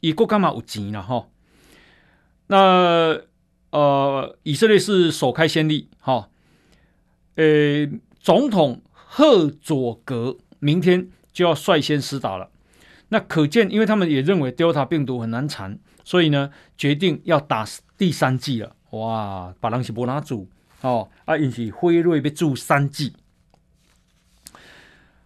[0.00, 1.28] 以国干嘛有钱了哈？
[2.46, 3.20] 那
[3.70, 6.28] 呃，以色列是首开先例哈。
[7.36, 7.44] 呃，
[8.18, 12.50] 总统赫佐格明天就要率先施打了。
[13.10, 18.74] 那可见，因为他们也认为 Delta 病毒很难缠，所以呢，决定要打第三剂了。
[18.90, 20.48] 哇，把人是无拿住
[20.80, 23.14] 哦，啊，引起辉瑞被注三剂。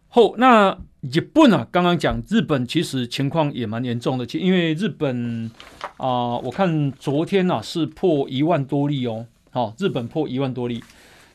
[0.08, 5.50] 后那日本啊，刚刚讲日本其实情况也蛮严重的，因为日本
[5.96, 10.82] 啊、我看昨天、啊、是破一万多例哦，好、哦，日本破一万多例。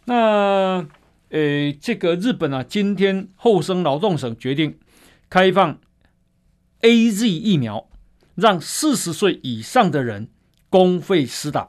[0.05, 0.85] 那，
[1.29, 4.77] 呃，这个日本啊，今天厚生劳动省决定
[5.29, 5.77] 开放
[6.79, 7.89] AZ 疫苗，
[8.35, 10.29] 让四十岁以上的人
[10.69, 11.63] 公费施打，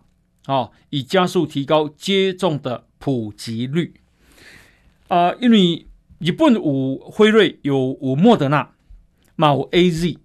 [0.47, 3.95] 啊、哦，以加速提高接种的普及率。
[5.09, 5.88] 啊、因为
[6.19, 8.71] 日本有辉瑞，有有莫德纳，
[9.37, 10.19] 嘛有 AZ，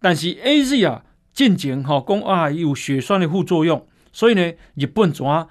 [0.00, 5.48] 但是 AZ 啊，进前哈讲啊有血栓的副作用，所以呢，日本怎啊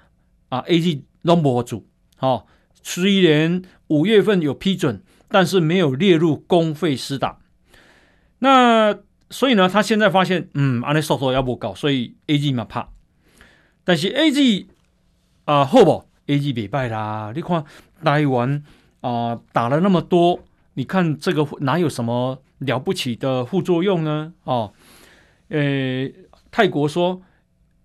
[0.50, 1.02] 啊 AZ。
[1.24, 2.48] 拢无主，好，
[2.82, 7.40] 虽然五月份有批准，但是没有列入公费施打。
[8.38, 8.98] 那
[9.30, 12.88] 所以呢，他现在发现，嗯，安尼速度要不高，所以 A G 嘛怕。
[13.84, 14.70] 但是 A G
[15.44, 17.34] 啊、呃，好不？A G 别败啦。
[17.36, 17.66] 你看
[18.02, 18.64] 台湾
[19.02, 20.40] 啊，打了那么多，
[20.74, 24.34] 你看这个哪有什么了不起的副作用呢？
[24.44, 24.74] 哦，
[25.50, 26.10] 呃，
[26.52, 27.22] 泰国说，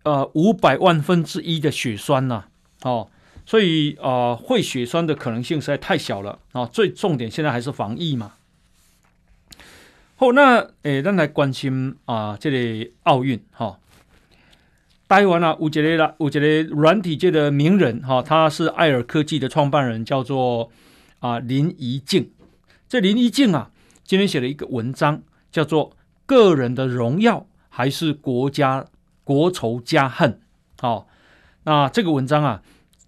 [0.03, 2.45] 呃，五百万分之一的血栓呐、
[2.81, 3.09] 啊，哦。
[3.47, 6.65] 所以啊、会血栓的可能性实在太小了啊！
[6.65, 8.33] 最重点现在还是防疫嘛。
[10.17, 13.79] 好，那诶，咱来关心啊，这里奥运哈。
[15.07, 20.71] 台湾啊，有一个啦，有一个软体界的名人哈，他是艾尔科技的创办人，叫做
[21.25, 22.31] 啊林怡静。
[22.87, 23.71] 这林怡静啊，
[24.05, 25.89] 今天写了一个文章，叫做
[26.27, 28.85] 《个人的荣耀还是国家
[29.25, 30.33] 国仇家恨》。
[30.79, 31.09] 好，
[31.63, 32.63] 那这个文章啊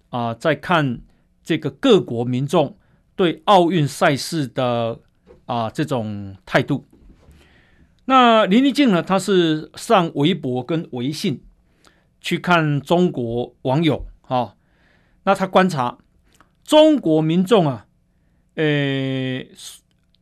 [0.09, 1.01] 啊，在看
[1.43, 2.75] 这个各国民众
[3.15, 4.99] 对奥运赛事的
[5.45, 6.85] 啊这种态度。
[8.05, 11.43] 那林怡静呢，他是上微博跟微信。
[12.19, 14.55] 去看中国网友啊，
[15.23, 15.99] 那他观察
[16.63, 17.85] 中国民众啊，
[18.57, 19.49] 诶，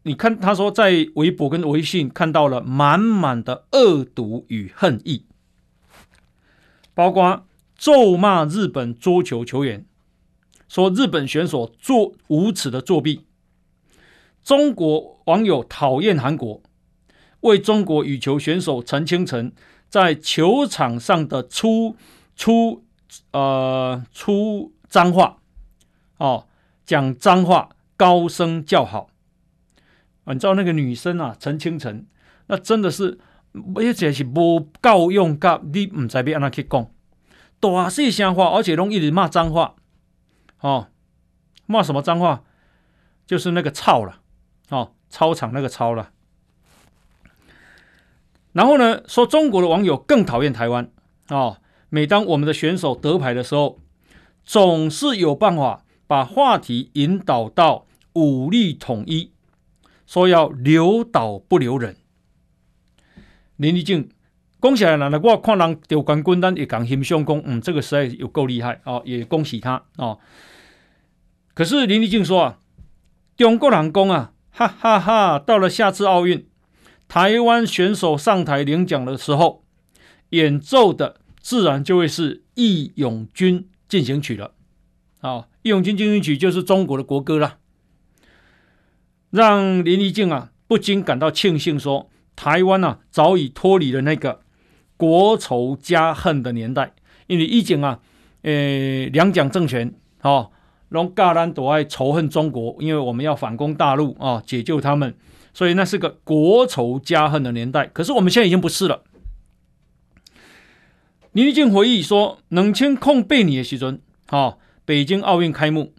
[0.03, 5.25] 你看他说在微博跟微信看到了满满的恶毒与恨意，
[6.93, 7.45] 包括
[7.77, 9.85] 咒骂日本桌球球员，
[10.67, 13.21] 说日本选手做无耻的作弊；
[14.43, 16.61] 中国网友讨厌韩国，
[17.39, 19.51] 为中国羽球选手陈清晨。
[19.87, 21.95] 在球场上的出
[22.35, 22.83] 出
[23.31, 25.37] 呃出脏话。
[26.17, 26.47] 哦，
[26.85, 29.09] 讲脏话，高声叫好。
[30.25, 32.07] 你知道那个女生啊，陈清晨，
[32.47, 33.19] 那真的是
[33.75, 36.89] 而且是不够用噶，你唔知要按哪去讲，
[37.59, 39.75] 大细声话，而且拢一直骂脏话，
[40.61, 40.87] 哦，
[41.67, 42.43] 骂什么脏话？
[43.27, 44.19] 就是那个操了，
[44.69, 46.11] 哦，操场那个操了。
[48.51, 50.89] 然后呢，说中国的网友更讨厌台湾、
[51.29, 51.57] 哦！
[51.89, 53.79] 每当我们的选手得牌的时候，
[54.43, 59.31] 总是有办法把话题引导到武力统一，
[60.05, 61.97] 说要留岛不留人。
[63.57, 64.09] 林宜敬
[64.59, 69.01] 恭喜来了，我看人丢冠军单也讲欣赏讲，嗯，这个实在有够厉害、哦！
[69.05, 70.19] 也恭喜他、哦！
[71.53, 72.59] 可是林宜敬说啊，
[73.37, 75.39] 中国人讲啊，哈哈哈，哈！
[75.39, 76.47] 到了下次奥运。
[77.07, 79.63] 台湾选手上台领奖的时候，
[80.29, 84.55] 演奏的自然就会是《义勇军进行曲》了。
[85.21, 85.29] 啊，
[85.65, 87.57] 《义勇军进行曲》就是中国的国歌了，
[89.31, 94.41] 让林宜敬啊不禁感到庆幸说，台湾啊早已脱离了那个
[94.95, 96.93] 国仇家恨的年代，
[97.25, 97.99] 因为以前啊，
[98.43, 100.49] 呃，两蒋政权啊，
[100.89, 105.15] 拢嘎咱都爱仇恨中国，因为我们要反攻大陆啊，解救他们。
[105.51, 109.03] 所以那是个国仇家恨的年代，可是我们现在已经不是了。
[111.31, 115.93] 林宜敬回忆说：“两千零八年的时阵，哈，北京奥运开幕，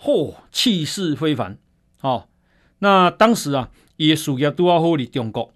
[0.00, 1.58] 嚯，气势非凡，
[2.00, 2.26] 哈。
[2.78, 5.52] 那当时啊，伊的事业都要好哩中国。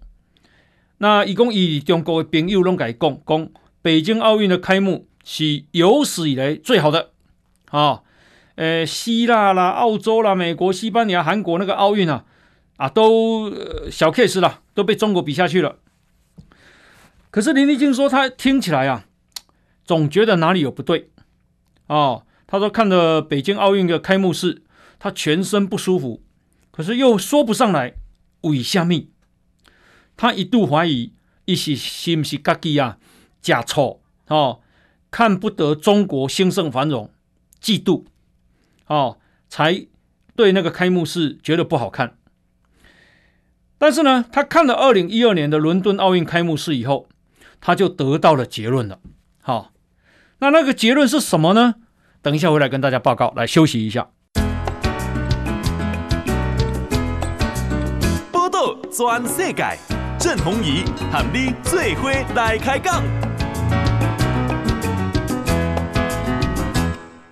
[0.97, 3.49] 那伊讲伊中国的朋友拢甲伊讲，讲
[3.81, 7.11] 北京奥运的开幕是有史以来最好的，
[7.69, 8.01] 啊，
[8.55, 12.25] 呃，希腊啦、澳洲啦、美国、西班牙、韩国那个奥运啊。”
[12.75, 13.53] 啊，都
[13.91, 15.77] 小 case 了，都被中国比下去了。
[17.29, 19.05] 可是林宜敬说，他听起来啊，
[19.85, 21.11] 总觉得哪里有不对。
[21.85, 24.61] 哦，他说看了北京奥运的开幕式，
[24.99, 26.21] 他全身不舒服，
[26.69, 27.95] 可是又说不上来
[28.41, 29.09] 为虾米。
[30.15, 31.13] 他一度怀疑，
[31.45, 32.99] 一是是不是自己啊
[33.41, 34.59] 假错哦，
[35.09, 37.09] 看不得中国兴盛繁荣，
[37.59, 38.03] 嫉妒
[38.85, 39.17] 哦，
[39.49, 39.87] 才
[40.35, 42.19] 对那个开幕式觉得不好看。
[43.79, 47.09] 但是呢，他看了二零一二年的伦敦奥运开幕式以后，
[47.59, 48.99] 他就得到了结论了。
[49.41, 49.73] 好，
[50.37, 51.77] 那那个结论是什么呢？
[52.23, 53.33] 等一下回来跟大家报告。
[53.35, 54.07] 来休息一下。
[58.31, 59.77] 波道全世界，
[60.17, 63.03] 郑弘仪喊你最伙来开讲。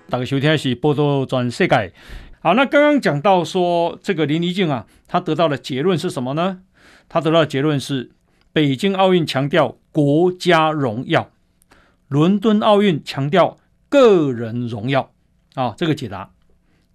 [0.09, 1.93] 大家收听的是报道全世界。
[2.41, 6.59] 好，那刚刚讲到说这个林宜敬啊，他得到的结论是什么呢？
[7.07, 8.11] 他得到的结论是，
[8.51, 11.29] 北京奥运强调国家荣耀，
[12.09, 13.57] 伦敦奥运强调
[13.91, 15.11] 个人荣耀。
[15.53, 16.31] 啊，这个解答，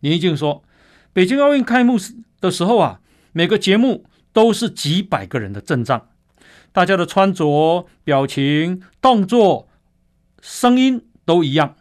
[0.00, 0.64] 林一静说，
[1.12, 1.96] 北京奥运开幕
[2.40, 3.00] 的时候啊，
[3.32, 6.09] 每个节目都是几百个人的阵仗，
[6.72, 9.68] 大家的穿着、表情、动作、
[10.40, 11.76] 声音都一样，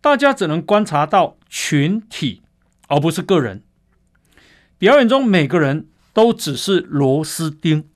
[0.00, 2.42] 大家只能观察到群体。
[2.86, 3.62] 而不是个人
[4.76, 7.88] 表演中，每个人都只是螺丝钉。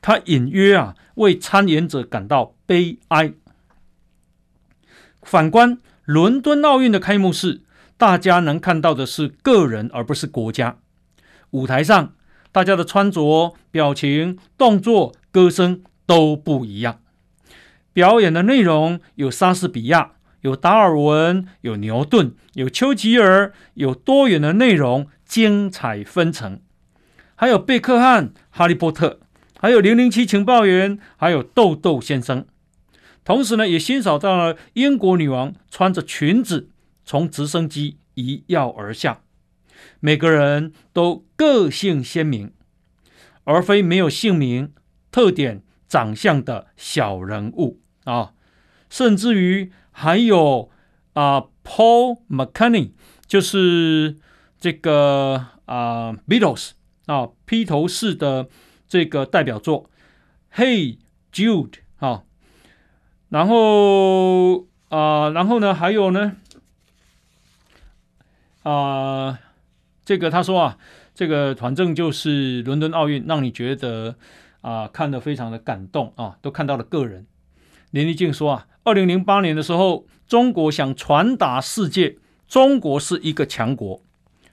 [0.00, 3.32] 他隐约啊为参演者感到悲哀。
[5.22, 7.62] 反观伦敦奥运的开幕式，
[7.96, 10.76] 大家能看到的是个人，而不是国家。
[11.50, 12.14] 舞台上，
[12.50, 17.00] 大家的穿着、表情、动作、歌声都不一样。
[17.92, 20.12] 表演的内容有莎士比亚。
[20.42, 26.58] 有达尔文，有牛顿，有丘吉尔，有多元的内容，精彩纷呈。
[27.36, 29.20] 还有贝克汉、哈利波特，
[29.60, 32.44] 还有零零七情报员，还有豆豆先生。
[33.24, 36.70] 同时呢，也欣赏到了英国女王穿着裙子
[37.04, 39.20] 从直升机一跃而下。
[40.00, 42.52] 每个人都个性鲜明，
[43.44, 44.72] 而非没有姓名、
[45.10, 48.32] 特点、长相的小人物啊。
[48.90, 50.70] 甚至于还有
[51.12, 52.90] 啊，Paul McCartney，
[53.26, 54.18] 就是
[54.58, 56.72] 这个啊，Beatles
[57.06, 58.48] 啊，披头士的
[58.88, 59.88] 这个代表作
[60.56, 60.98] 《Hey
[61.32, 61.70] Jude》。
[63.32, 66.36] 然后啊，然后呢，还有呢，
[68.62, 69.38] 啊，
[70.04, 70.76] 这个他说啊，
[71.14, 74.16] 这个反正就是伦敦奥运，让你觉得
[74.60, 77.26] 啊，看得非常的感动啊，都看到了个人。
[77.90, 84.02] 林立静说啊，二零零八年的时候，中国想传达世界，中国是一个强国。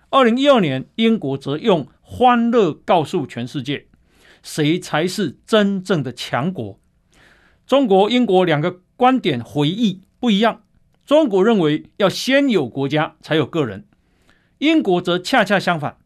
[0.09, 3.87] 二零一二年，英国则用欢乐告诉全世界，
[4.41, 6.79] 谁才是真正的强国。
[7.69, 10.63] 中国、英国两个观点回忆不一样。
[11.05, 13.85] 中国认为要先有国家才有个人，
[14.57, 15.97] 英国则恰恰相反。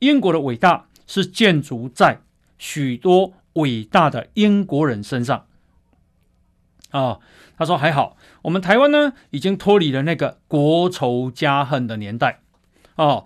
[0.00, 2.22] 英国的伟大是建筑在
[2.58, 5.46] 许多伟大的英国人身上。
[6.90, 7.20] 啊、哦，
[7.56, 12.40] 他说还好，我们台湾呢已经脱离了那个国仇家恨的年代。
[12.96, 13.24] 哦，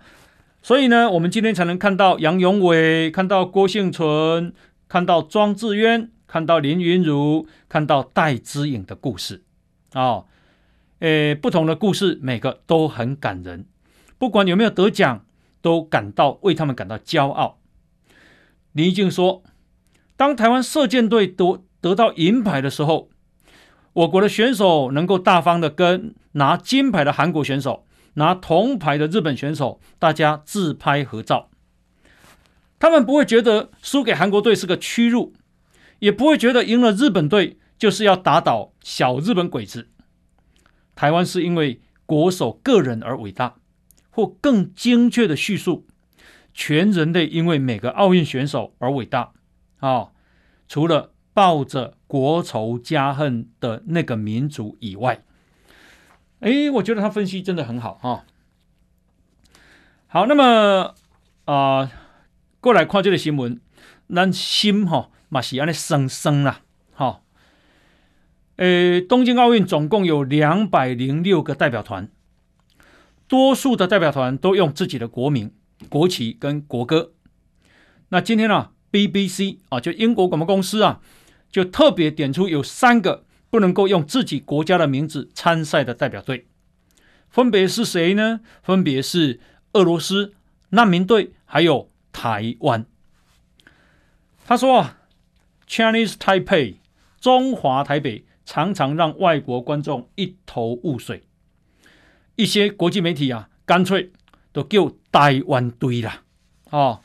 [0.61, 4.53] 所以呢，我们今天才能看到杨勇伟，看到郭婞淳，
[4.87, 6.11] 看到庄智渊。
[6.29, 9.43] 看到林昀儒，看到戴之颖的故事，
[9.93, 10.25] 啊、哦，
[10.99, 13.65] 诶，不同的故事，每个都很感人。
[14.19, 15.25] 不管有没有得奖，
[15.63, 17.57] 都感到为他们感到骄傲。
[18.73, 19.41] 林静说
[20.15, 23.09] ：“当台湾射箭队得得到银牌的时候，
[23.93, 31.49] 我国的选手能够大方的跟拿金牌的韩国选手、拿铜牌的日本选手，大家自拍合照。
[32.77, 35.33] 他们不会觉得输给韩国队是个屈辱。”
[35.99, 39.89] 也不会觉得赢了日本队就是要打倒小日本鬼子。
[40.95, 43.55] 台湾是因为国手个人而伟大，
[44.09, 45.85] 或更精确的叙述，
[46.53, 49.31] 全人类因为每个奥运选手而伟大。
[49.77, 50.11] 啊、哦，
[50.67, 55.23] 除了抱着国仇家恨的那个民族以外，
[56.41, 58.23] 哎，我觉得他分析真的很好哈、哦。
[60.07, 60.95] 好，那么
[61.45, 61.89] 啊、
[62.59, 63.61] 过来看这个新闻，
[64.13, 64.97] 咱心哈。
[64.97, 66.61] 哦马西安的生生啦，
[66.91, 67.23] 好，
[68.55, 72.09] 诶，东京奥运总共有两百零六个代表团，
[73.27, 75.53] 多数的代表团都用自己的国名、
[75.87, 77.11] 国旗跟国歌。
[78.09, 80.99] 那今天呢、啊，BBC 啊，就英国广播公司啊，
[81.51, 86.47] 就特别点出有三个不能够用自己国家的名字参赛的代表队，
[87.29, 88.39] 分别是谁呢？
[88.63, 89.39] 分别是
[89.73, 90.33] 俄罗斯
[90.69, 92.83] 难民队，还有台湾。
[94.47, 94.95] 他说啊。
[95.69, 96.77] Chinese Taipei，
[97.21, 101.23] 中华台北常常让外国观众一头雾水。
[102.35, 104.11] 一些国际媒体啊，干脆
[104.51, 106.23] 都叫台湾队了。
[106.71, 107.01] 哦，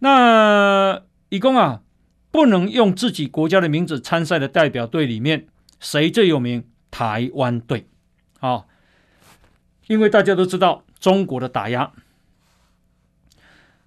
[0.00, 1.80] 那一共啊，
[2.30, 5.48] 不能用自己国家的名字参赛的代表队里面，
[5.80, 6.68] 谁最有名？
[6.90, 7.86] 台湾队。
[8.40, 8.66] 哦，
[9.86, 11.92] 因为大家都知道中国的打压。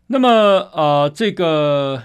[0.08, 0.30] 那么，
[0.74, 2.04] 呃，这个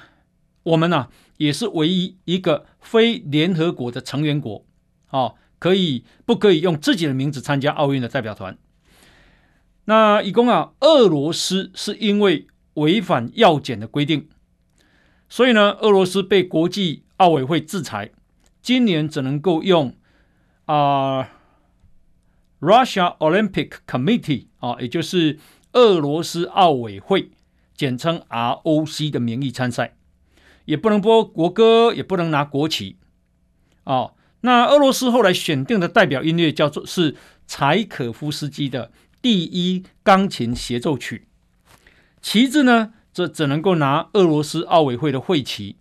[0.65, 1.09] 我们呢、啊？
[1.41, 4.63] 也是唯一一个非联合国的成员国，
[5.07, 8.59] 啊，可以不可以用自己的名字参加奥运的代表团？
[9.87, 14.29] 那一共啊，俄罗斯是因为违反药检的规定，
[15.31, 18.11] 所以呢，俄罗斯被国际奥委会制裁，
[18.61, 19.97] 今年只能够用
[20.67, 21.31] 啊
[22.61, 25.39] ，Russia Olympic Committee 啊，也就是
[25.73, 27.31] 俄罗斯奥委会，
[27.75, 29.97] 简称 ROC 的名义参赛。
[30.71, 32.97] 也不能播国歌，也不能拿国旗，
[33.83, 37.17] 哦，那俄罗斯后来选定的代表音乐叫做是
[37.49, 41.27] 柴可夫斯基的第一钢琴协奏曲，
[42.23, 45.77] 旗帜呢，则只能够拿俄罗斯奥委会的会旗。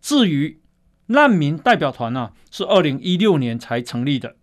[0.00, 0.60] 至于
[1.06, 4.36] 难民代表团呢，是二零一六年才成立的，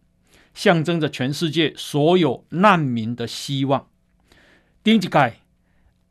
[0.53, 3.87] 象征着全世界所有难民的希望。
[4.83, 5.09] 第一届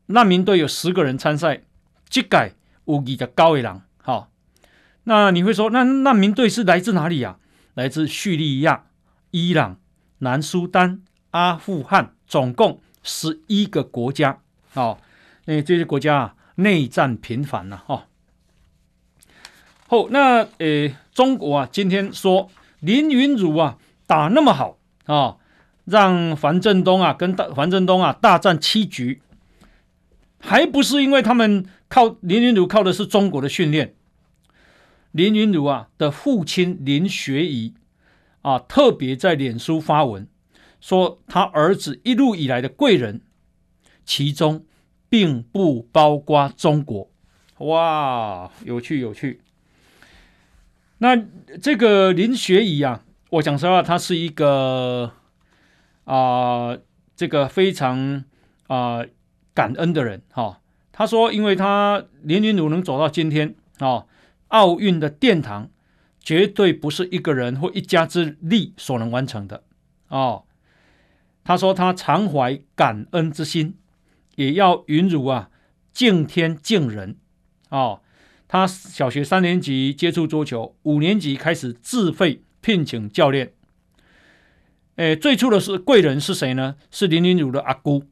[0.07, 1.61] 难民队有十个人参赛，
[2.09, 2.55] 吉改。
[2.85, 4.29] 无疑的高维朗，好，
[5.05, 7.43] 那你会说，那难民队是来自哪里呀、啊？
[7.75, 8.85] 来自叙利亚、
[9.31, 9.77] 伊朗、
[10.19, 14.39] 南苏丹、阿富汗，总共十一个国家。
[14.69, 14.99] 好，
[15.45, 18.05] 因为这些国家啊，内战频繁呐，哈。
[19.87, 25.37] 好，那呃，中国啊，今天说林昀儒啊打那么好啊，
[25.85, 29.21] 让樊振东啊跟大樊振东啊大战七局。
[30.45, 33.95] 还不是因为他们靠林云儒靠的是中国的训练，
[35.11, 37.73] 林云儒啊的父亲林学仪
[38.41, 40.27] 啊，特别在脸书发文
[40.81, 43.21] 说，他儿子一路以来的贵人，
[44.03, 44.65] 其中
[45.07, 47.09] 并不包括中国。
[47.59, 49.39] 哇，有趣有趣。
[50.97, 51.15] 那
[51.61, 55.13] 这个林学仪啊，我讲实话，他是一个
[56.03, 56.77] 啊、
[57.15, 58.25] 这个非常
[58.67, 59.05] 啊、
[59.53, 60.57] 感恩的人哈、哦。
[60.91, 64.07] 他说，因为他林昀儒能走到今天啊、哦，
[64.49, 65.69] 奥运的殿堂
[66.19, 69.63] 绝对不是一个人或一家之力所能完成的
[70.09, 70.43] 哦。
[71.43, 73.75] 他说他常怀感恩之心，
[74.35, 75.49] 也要昀儒啊
[75.91, 77.17] 敬天敬人。
[77.69, 78.01] 哦，
[78.47, 83.51] 他小学三年级接触桌球，五年级开始自费聘请教练。
[84.97, 86.75] 诶，最初的是贵人是谁呢？
[86.91, 88.03] 是林昀儒的阿姑，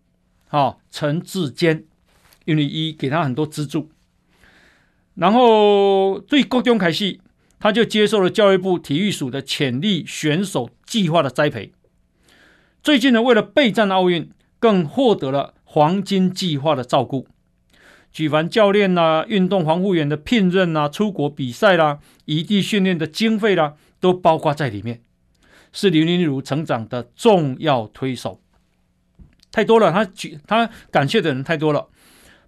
[0.51, 1.85] 哦，陈志坚，
[2.45, 3.89] 因为一给他很多资助。
[5.15, 7.19] 然后对高中开始，
[7.59, 11.71] 他就接受了教育部体育署的潜力选手计划的栽培。
[12.83, 14.29] 最近呢，为了备战奥运，
[14.59, 17.27] 更获得了黄金计划的照顾。
[18.11, 25.01] 举凡教练呐、运动防护员的聘任呐、出国比赛啦、异地训练的经费啦，都包括在里面，
[25.71, 28.41] 是林昀儒成长的重要推手。
[29.51, 31.87] 太多了，他举他感谢的人太多了，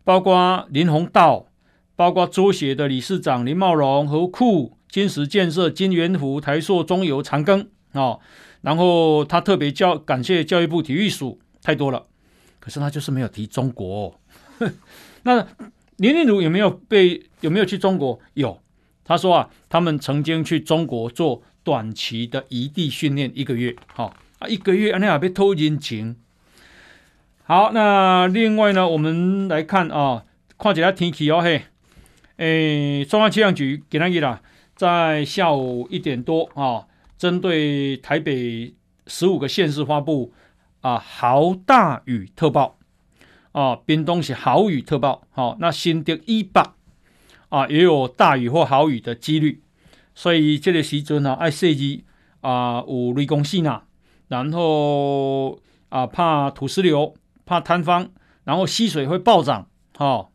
[0.03, 1.47] 包括林鸿道，
[1.95, 8.19] 包括桌协的理事长林茂荣、和库、金石建设、金元福、台塑、中油、长庚、哦，
[8.61, 12.05] 然后他特别教感谢教育部体育署，太多了，
[12.59, 14.17] 可是他就是没有提中国。
[15.23, 15.45] 那
[15.97, 18.19] 林昀儒有没有被有没有去中国？
[18.35, 18.61] 有，
[19.03, 26.15] 他说啊，他们曾经去中国做短期的异地训练一个月，好啊，一个月啊，那还被偷人情。
[27.45, 30.23] 好，那另外呢，我们来看啊，
[30.57, 31.63] 看一下天气哦嘿，
[32.37, 34.41] 诶，中央气象局给他一啦，
[34.77, 36.87] 在下午一点多啊，
[37.17, 38.73] 针对台北
[39.07, 40.31] 十五个县市发布
[40.79, 42.77] 啊豪大雨特报。
[43.51, 46.61] 啊，冰东是豪雨特报，好、那新竹以北
[47.49, 49.61] 啊也有大雨或豪雨的几率，
[50.15, 52.05] 所以这个时阵呢，爱设计
[52.39, 53.81] 啊有雷公细呐，
[54.29, 57.13] 然后啊怕土石流，
[57.45, 58.09] 怕坍方，
[58.43, 60.29] 然后溪水会暴涨，哈、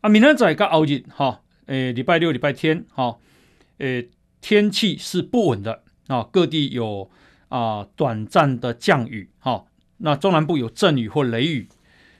[0.00, 3.18] 啊明天仔个后日，哈、诶礼拜六、礼拜天，哈、
[3.78, 4.10] 诶
[4.40, 7.10] 天气是不稳的啊，各地有
[7.48, 9.66] 啊短暂的降雨，哈、
[9.98, 11.68] 那中南部有阵雨或雷雨，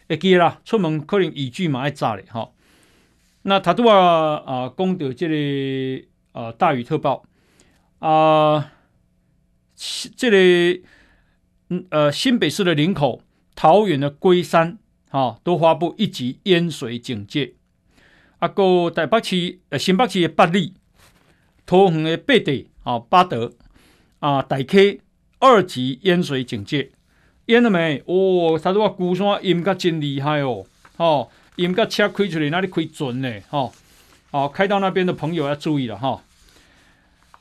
[0.08, 2.50] 会记啦，出门可能雨具嘛爱炸嘞哈。
[3.42, 7.24] 那他都啊啊，讲到这里啊大雨特报
[8.00, 8.72] 啊，
[10.16, 10.84] 这里
[11.68, 13.22] 嗯呃新北市的林口、
[13.54, 14.78] 桃园的龟山
[15.10, 17.54] 哈都发布一级淹水警戒。
[18.38, 20.74] 啊，个台北市呃新北市的八里、
[21.64, 23.52] 桃园的八德啊八德
[24.20, 25.00] 啊大溪
[25.38, 26.90] 二级淹水警戒。
[27.46, 28.02] 淹了没？
[28.06, 33.72] 哦，他说我龟山淹个真厉害哦，哦，淹个车开出来那里可以准呢，哦，
[34.32, 36.22] 哦，开到那边的朋友要注意了哈、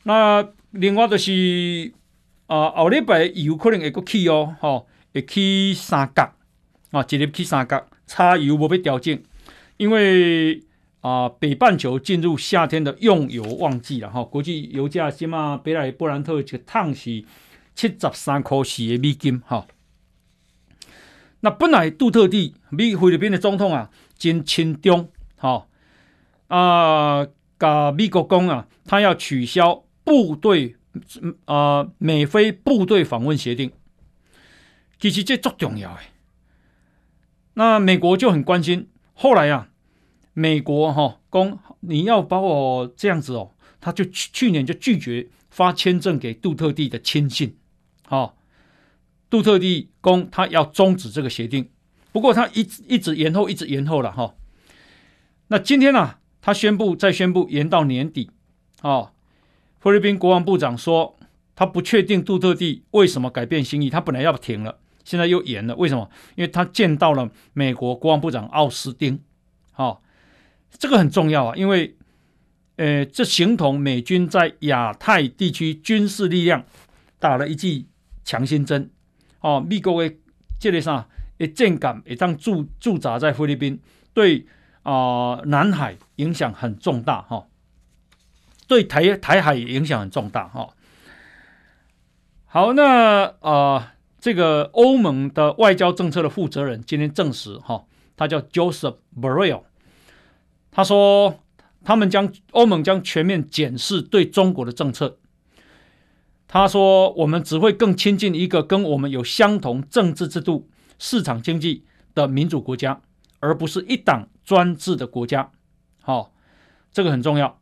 [0.03, 1.91] 那另外就是
[2.47, 6.33] 啊，后礼拜有可能会过去哦，哦，会去三角
[6.91, 9.21] 啊，一日去三角，差油无要调整，
[9.77, 10.61] 因为
[11.01, 17.23] 啊，北半球进入夏天的用油旺季了哈、哦，国际油价起码北来波兰特一趟是
[17.75, 19.57] 七十三块四的美金哈。
[19.57, 19.65] 哦
[21.41, 25.67] 那本来杜特地美菲律宾的总统啊，真亲中，好
[26.47, 27.27] 啊，
[27.59, 30.74] 甲美国讲啊，他要取消部队、
[31.45, 33.71] 呃、美菲部队访问协定，
[34.99, 36.11] 其实这足重要诶。
[37.55, 39.69] 那美国就很关心，后来啊，
[40.33, 47.57] 美国哈公你要把我这样子哦，他就去去年就拒绝发签证给杜特地的亲信，
[48.07, 48.37] 好。
[49.27, 51.69] 杜特地公他要终止这个协定，
[52.13, 54.35] 不过他一直一直延后，一直延后了哈。
[55.47, 58.29] 那今天呢、啊，他宣布再宣布延到年底。
[58.81, 59.11] 哦，
[59.85, 61.15] 菲律宾国防部长说
[61.55, 66.09] 他不确定杜特地为什么改变心意，他本来要停了，现在又延了，为什么？
[66.33, 69.19] 因为他见到了美国国防部长奥斯汀。
[69.75, 70.01] 哦，
[70.71, 71.95] 这个很重要啊，因为
[72.77, 76.65] 呃，这形同美军在亚太地区军事力量
[77.19, 77.85] 打了一剂
[78.23, 78.89] 强心针。
[79.41, 80.15] 哦，美国的
[80.59, 81.07] 这个啥，
[81.37, 83.79] 的舰舰也当驻驻扎在菲律宾，
[84.15, 84.47] 对
[84.81, 84.91] 啊、
[85.35, 87.47] 呃，南海影响很重大哈、哦，
[88.67, 90.69] 对台台海影响很重大哈、哦。
[92.45, 97.85] 好，那啊、这个欧盟的外交政策的负责人今天证实哈、哦，
[98.15, 99.63] 他叫 Joseph Burrell，
[100.71, 101.43] 他说
[101.83, 105.17] 他们将欧盟将全面检视对中国的政策。
[106.47, 113.01] 他说：“我们只会更亲近一个跟我们有相同政治制度、市场经济的民主国家，
[113.39, 115.51] 而不是一党专制的国家。”
[116.01, 116.31] 好，
[116.93, 117.57] 这个很重要。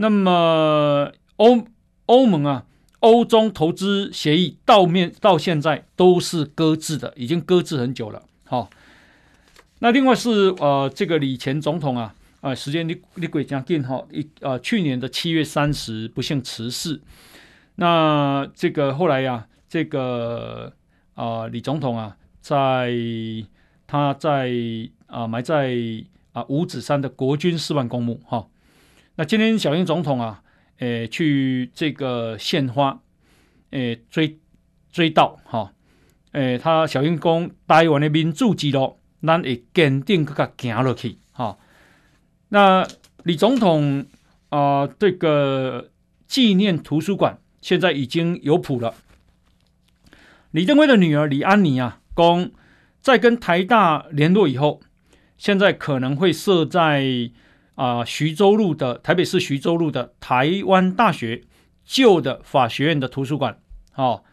[0.00, 1.66] 那么欧
[2.06, 2.64] 欧盟啊，
[3.00, 8.22] 欧中投资协议到面到现在都是搁置的，已经搁置很久了。
[8.44, 8.70] 好，
[9.80, 12.14] 那另外是呃，这个李前总统啊。
[12.40, 17.00] 啊，时间你你鬼将近哈一呃，去年的七月三十不幸辞世。
[17.74, 20.72] 那这个后来呀、啊，这个
[21.14, 22.94] 啊李总统啊，在
[23.88, 24.52] 他在
[25.08, 25.76] 啊埋在
[26.32, 28.46] 啊五指山的国军四万公墓哈。
[29.20, 30.44] 那今天小英总统啊，
[30.78, 33.00] 诶去这个献花，
[33.70, 34.38] 诶追
[34.92, 35.72] 追悼哈，
[36.30, 41.58] 诶他小英讲台湾的民主之路，咱会坚定搁较行落去哈。
[42.50, 42.86] 那
[43.24, 44.06] 李总统
[44.50, 45.90] 啊、这个
[46.28, 48.94] 纪念图书馆现在已经有谱了。
[50.52, 52.52] 李登辉的女儿李安妮啊，公
[53.00, 54.80] 在跟台大联络以后，
[55.36, 57.32] 现在可能会设在
[57.78, 61.44] 啊、呃、徐州路的台北市徐州路的台湾大学
[61.84, 63.56] 旧的法学院的图书馆，
[63.94, 64.24] 哦，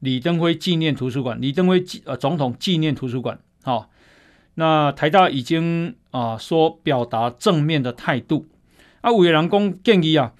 [0.00, 3.88] 李登辉纪念图书馆，李登辉呃总统纪念图书馆，哦。
[4.56, 8.46] 那台大已经啊说表达正面的态度，
[9.00, 10.32] 啊，有的人讲建议啊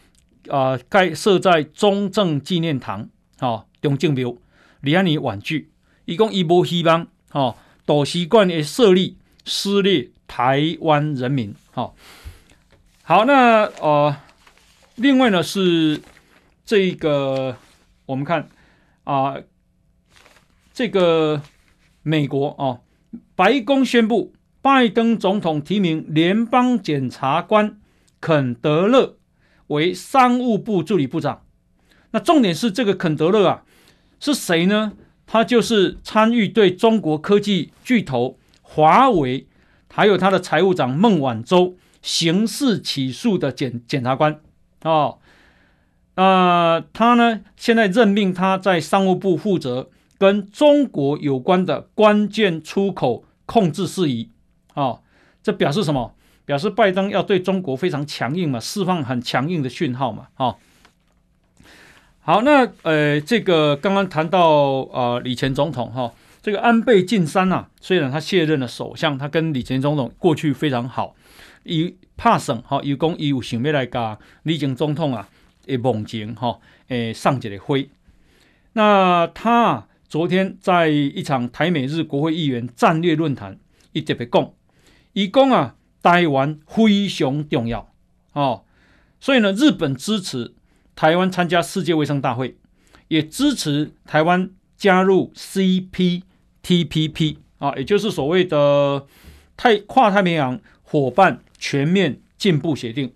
[0.48, 3.08] 啊该设在中正纪念堂，
[3.40, 4.36] 哦，中正庙，
[4.82, 5.68] 李安妮婉拒，
[6.04, 11.94] 伊讲伊无希望，哦，图书馆的设立撕裂台湾人民，好、哦，
[13.06, 14.16] 好，那呃，
[14.94, 16.00] 另外呢是
[16.64, 17.54] 这个
[18.06, 18.48] 我们看
[19.04, 19.36] 啊、
[20.72, 21.42] 这个
[22.02, 22.64] 美国啊。
[22.64, 22.80] 哦
[23.36, 24.32] 白宫宣布，
[24.62, 27.78] 拜登总统提名联邦检察官
[28.20, 29.18] 肯德勒
[29.66, 31.42] 为商务部助理部长。
[32.12, 33.64] 那重点是这个肯德勒啊，
[34.18, 34.94] 是谁呢？
[35.26, 39.46] 他就是参与对中国科技巨头华为，
[39.88, 44.38] 还有他的财务长孟晚舟刑事起诉的检检察官
[44.82, 45.18] 哦。
[46.16, 49.88] 呃，他呢，现在任命他在商务部负责。
[50.16, 54.30] 跟中国有关的关键出口控制事宜，
[54.72, 55.02] 哦，
[55.42, 56.14] 这表示什么？
[56.46, 60.56] 表示拜登要对中国非常强硬嘛，释放很强硬的讯号嘛，哦。
[62.20, 64.48] 好，那呃，这个刚刚谈到
[64.92, 71.16] 呃李前总统哈、哦，这个安倍晋三、啊，虽然他卸任了首相，他跟李前总统过去非常好，
[71.64, 75.28] 以怕省哈，有功有想要来甲李前总统啊，
[75.66, 76.58] 诶梦境哈，
[76.88, 77.90] 诶上一个会，
[78.72, 79.88] 那他。
[80.06, 83.58] 昨天在一场台美日国会议员战略论坛，
[83.90, 84.52] 伊特别讲，
[85.12, 87.92] 伊讲啊，台湾非常重要
[88.32, 88.62] 哦，
[89.18, 90.54] 所以呢，日本支持
[90.94, 92.56] 台湾参加世界卫生大会，
[93.08, 99.04] 也支持台湾加入 CPTPP 啊，也就是所谓的
[99.56, 100.60] 太跨太平洋
[101.00, 103.12] 伙伴全面进步协定。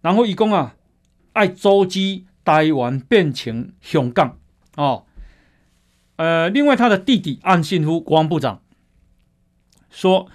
[0.00, 0.74] 然后伊讲啊，
[1.32, 4.38] 爱组织台湾变成香港
[4.74, 5.04] 哦。
[6.16, 8.60] 呃，另外，他的弟弟岸信夫国防部长
[9.88, 10.28] 说，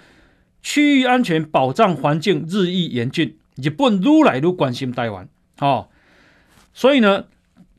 [0.62, 5.28] 区域安全保障环境日益严峻，日本愈来愈关心台湾。
[5.58, 5.88] 哦，
[6.72, 7.26] 所以呢，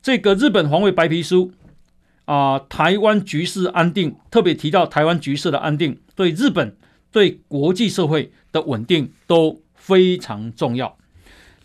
[0.00, 1.52] 这个日本防卫白皮书
[2.24, 6.76] 啊、台湾局势安定，特别提到台湾局势的安定，对日本、
[7.12, 10.96] 对国际社会的稳定都非常重要。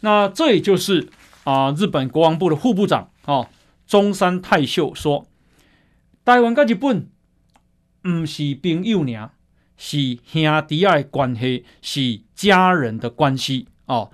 [0.02, 1.10] 那这也就是
[1.46, 3.48] 啊、日本国防部的副部长哦，
[3.88, 5.26] 中山泰秀说。
[6.26, 7.08] 台湾跟日本
[8.02, 9.32] 不是朋友呢，
[9.78, 14.12] 是兄弟的关系，是家人的关系哦。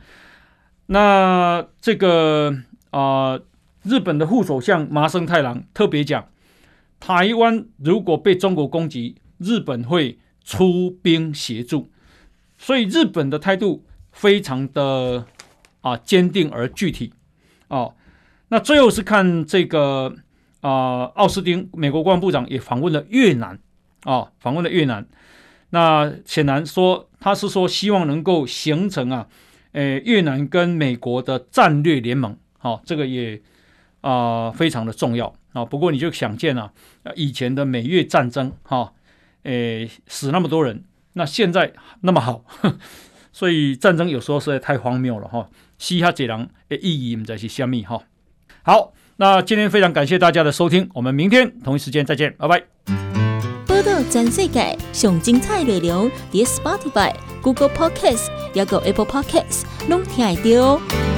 [0.86, 2.56] 那这个
[2.92, 3.40] 啊、
[3.82, 6.30] 日本的副首相麻生太郎特别讲，
[7.00, 11.92] 台湾如果被中国攻击，日本会出兵协助，
[12.58, 15.26] 所以日本的态度非常的
[15.82, 17.14] 啊坚定而具体
[17.68, 17.96] 哦。
[18.50, 20.16] 那最后是看这个。
[20.64, 23.60] 啊，奥斯汀美国国防部长也访问了越南，
[24.06, 25.06] 啊、访问了越南。
[25.72, 29.28] 那显然说，他是说希望能够形成啊，
[29.74, 33.42] 诶，越南跟美国的战略联盟，好、这个也
[34.00, 36.72] 啊、非常的重要啊、不过你就想见啊，
[37.18, 38.94] 以前的美越战争，哈、
[39.44, 40.84] 诶，死那么多人，
[41.14, 42.44] 那现在那么好，
[43.32, 45.50] 所以战争有时候实在太荒谬了，哈、哦。
[45.78, 48.04] 西哈杰郎诶，意义不在是虾米，哈、
[48.64, 48.94] 好。
[49.18, 52.64] 那今天非常感谢大家的收听，我们明天同一时间再见，拜拜。
[53.68, 58.30] 报道全世界上精彩内容，点 Spotify、Google Podcast。
[58.56, 61.13] 还有 Apple Podcast，拢听得到哦。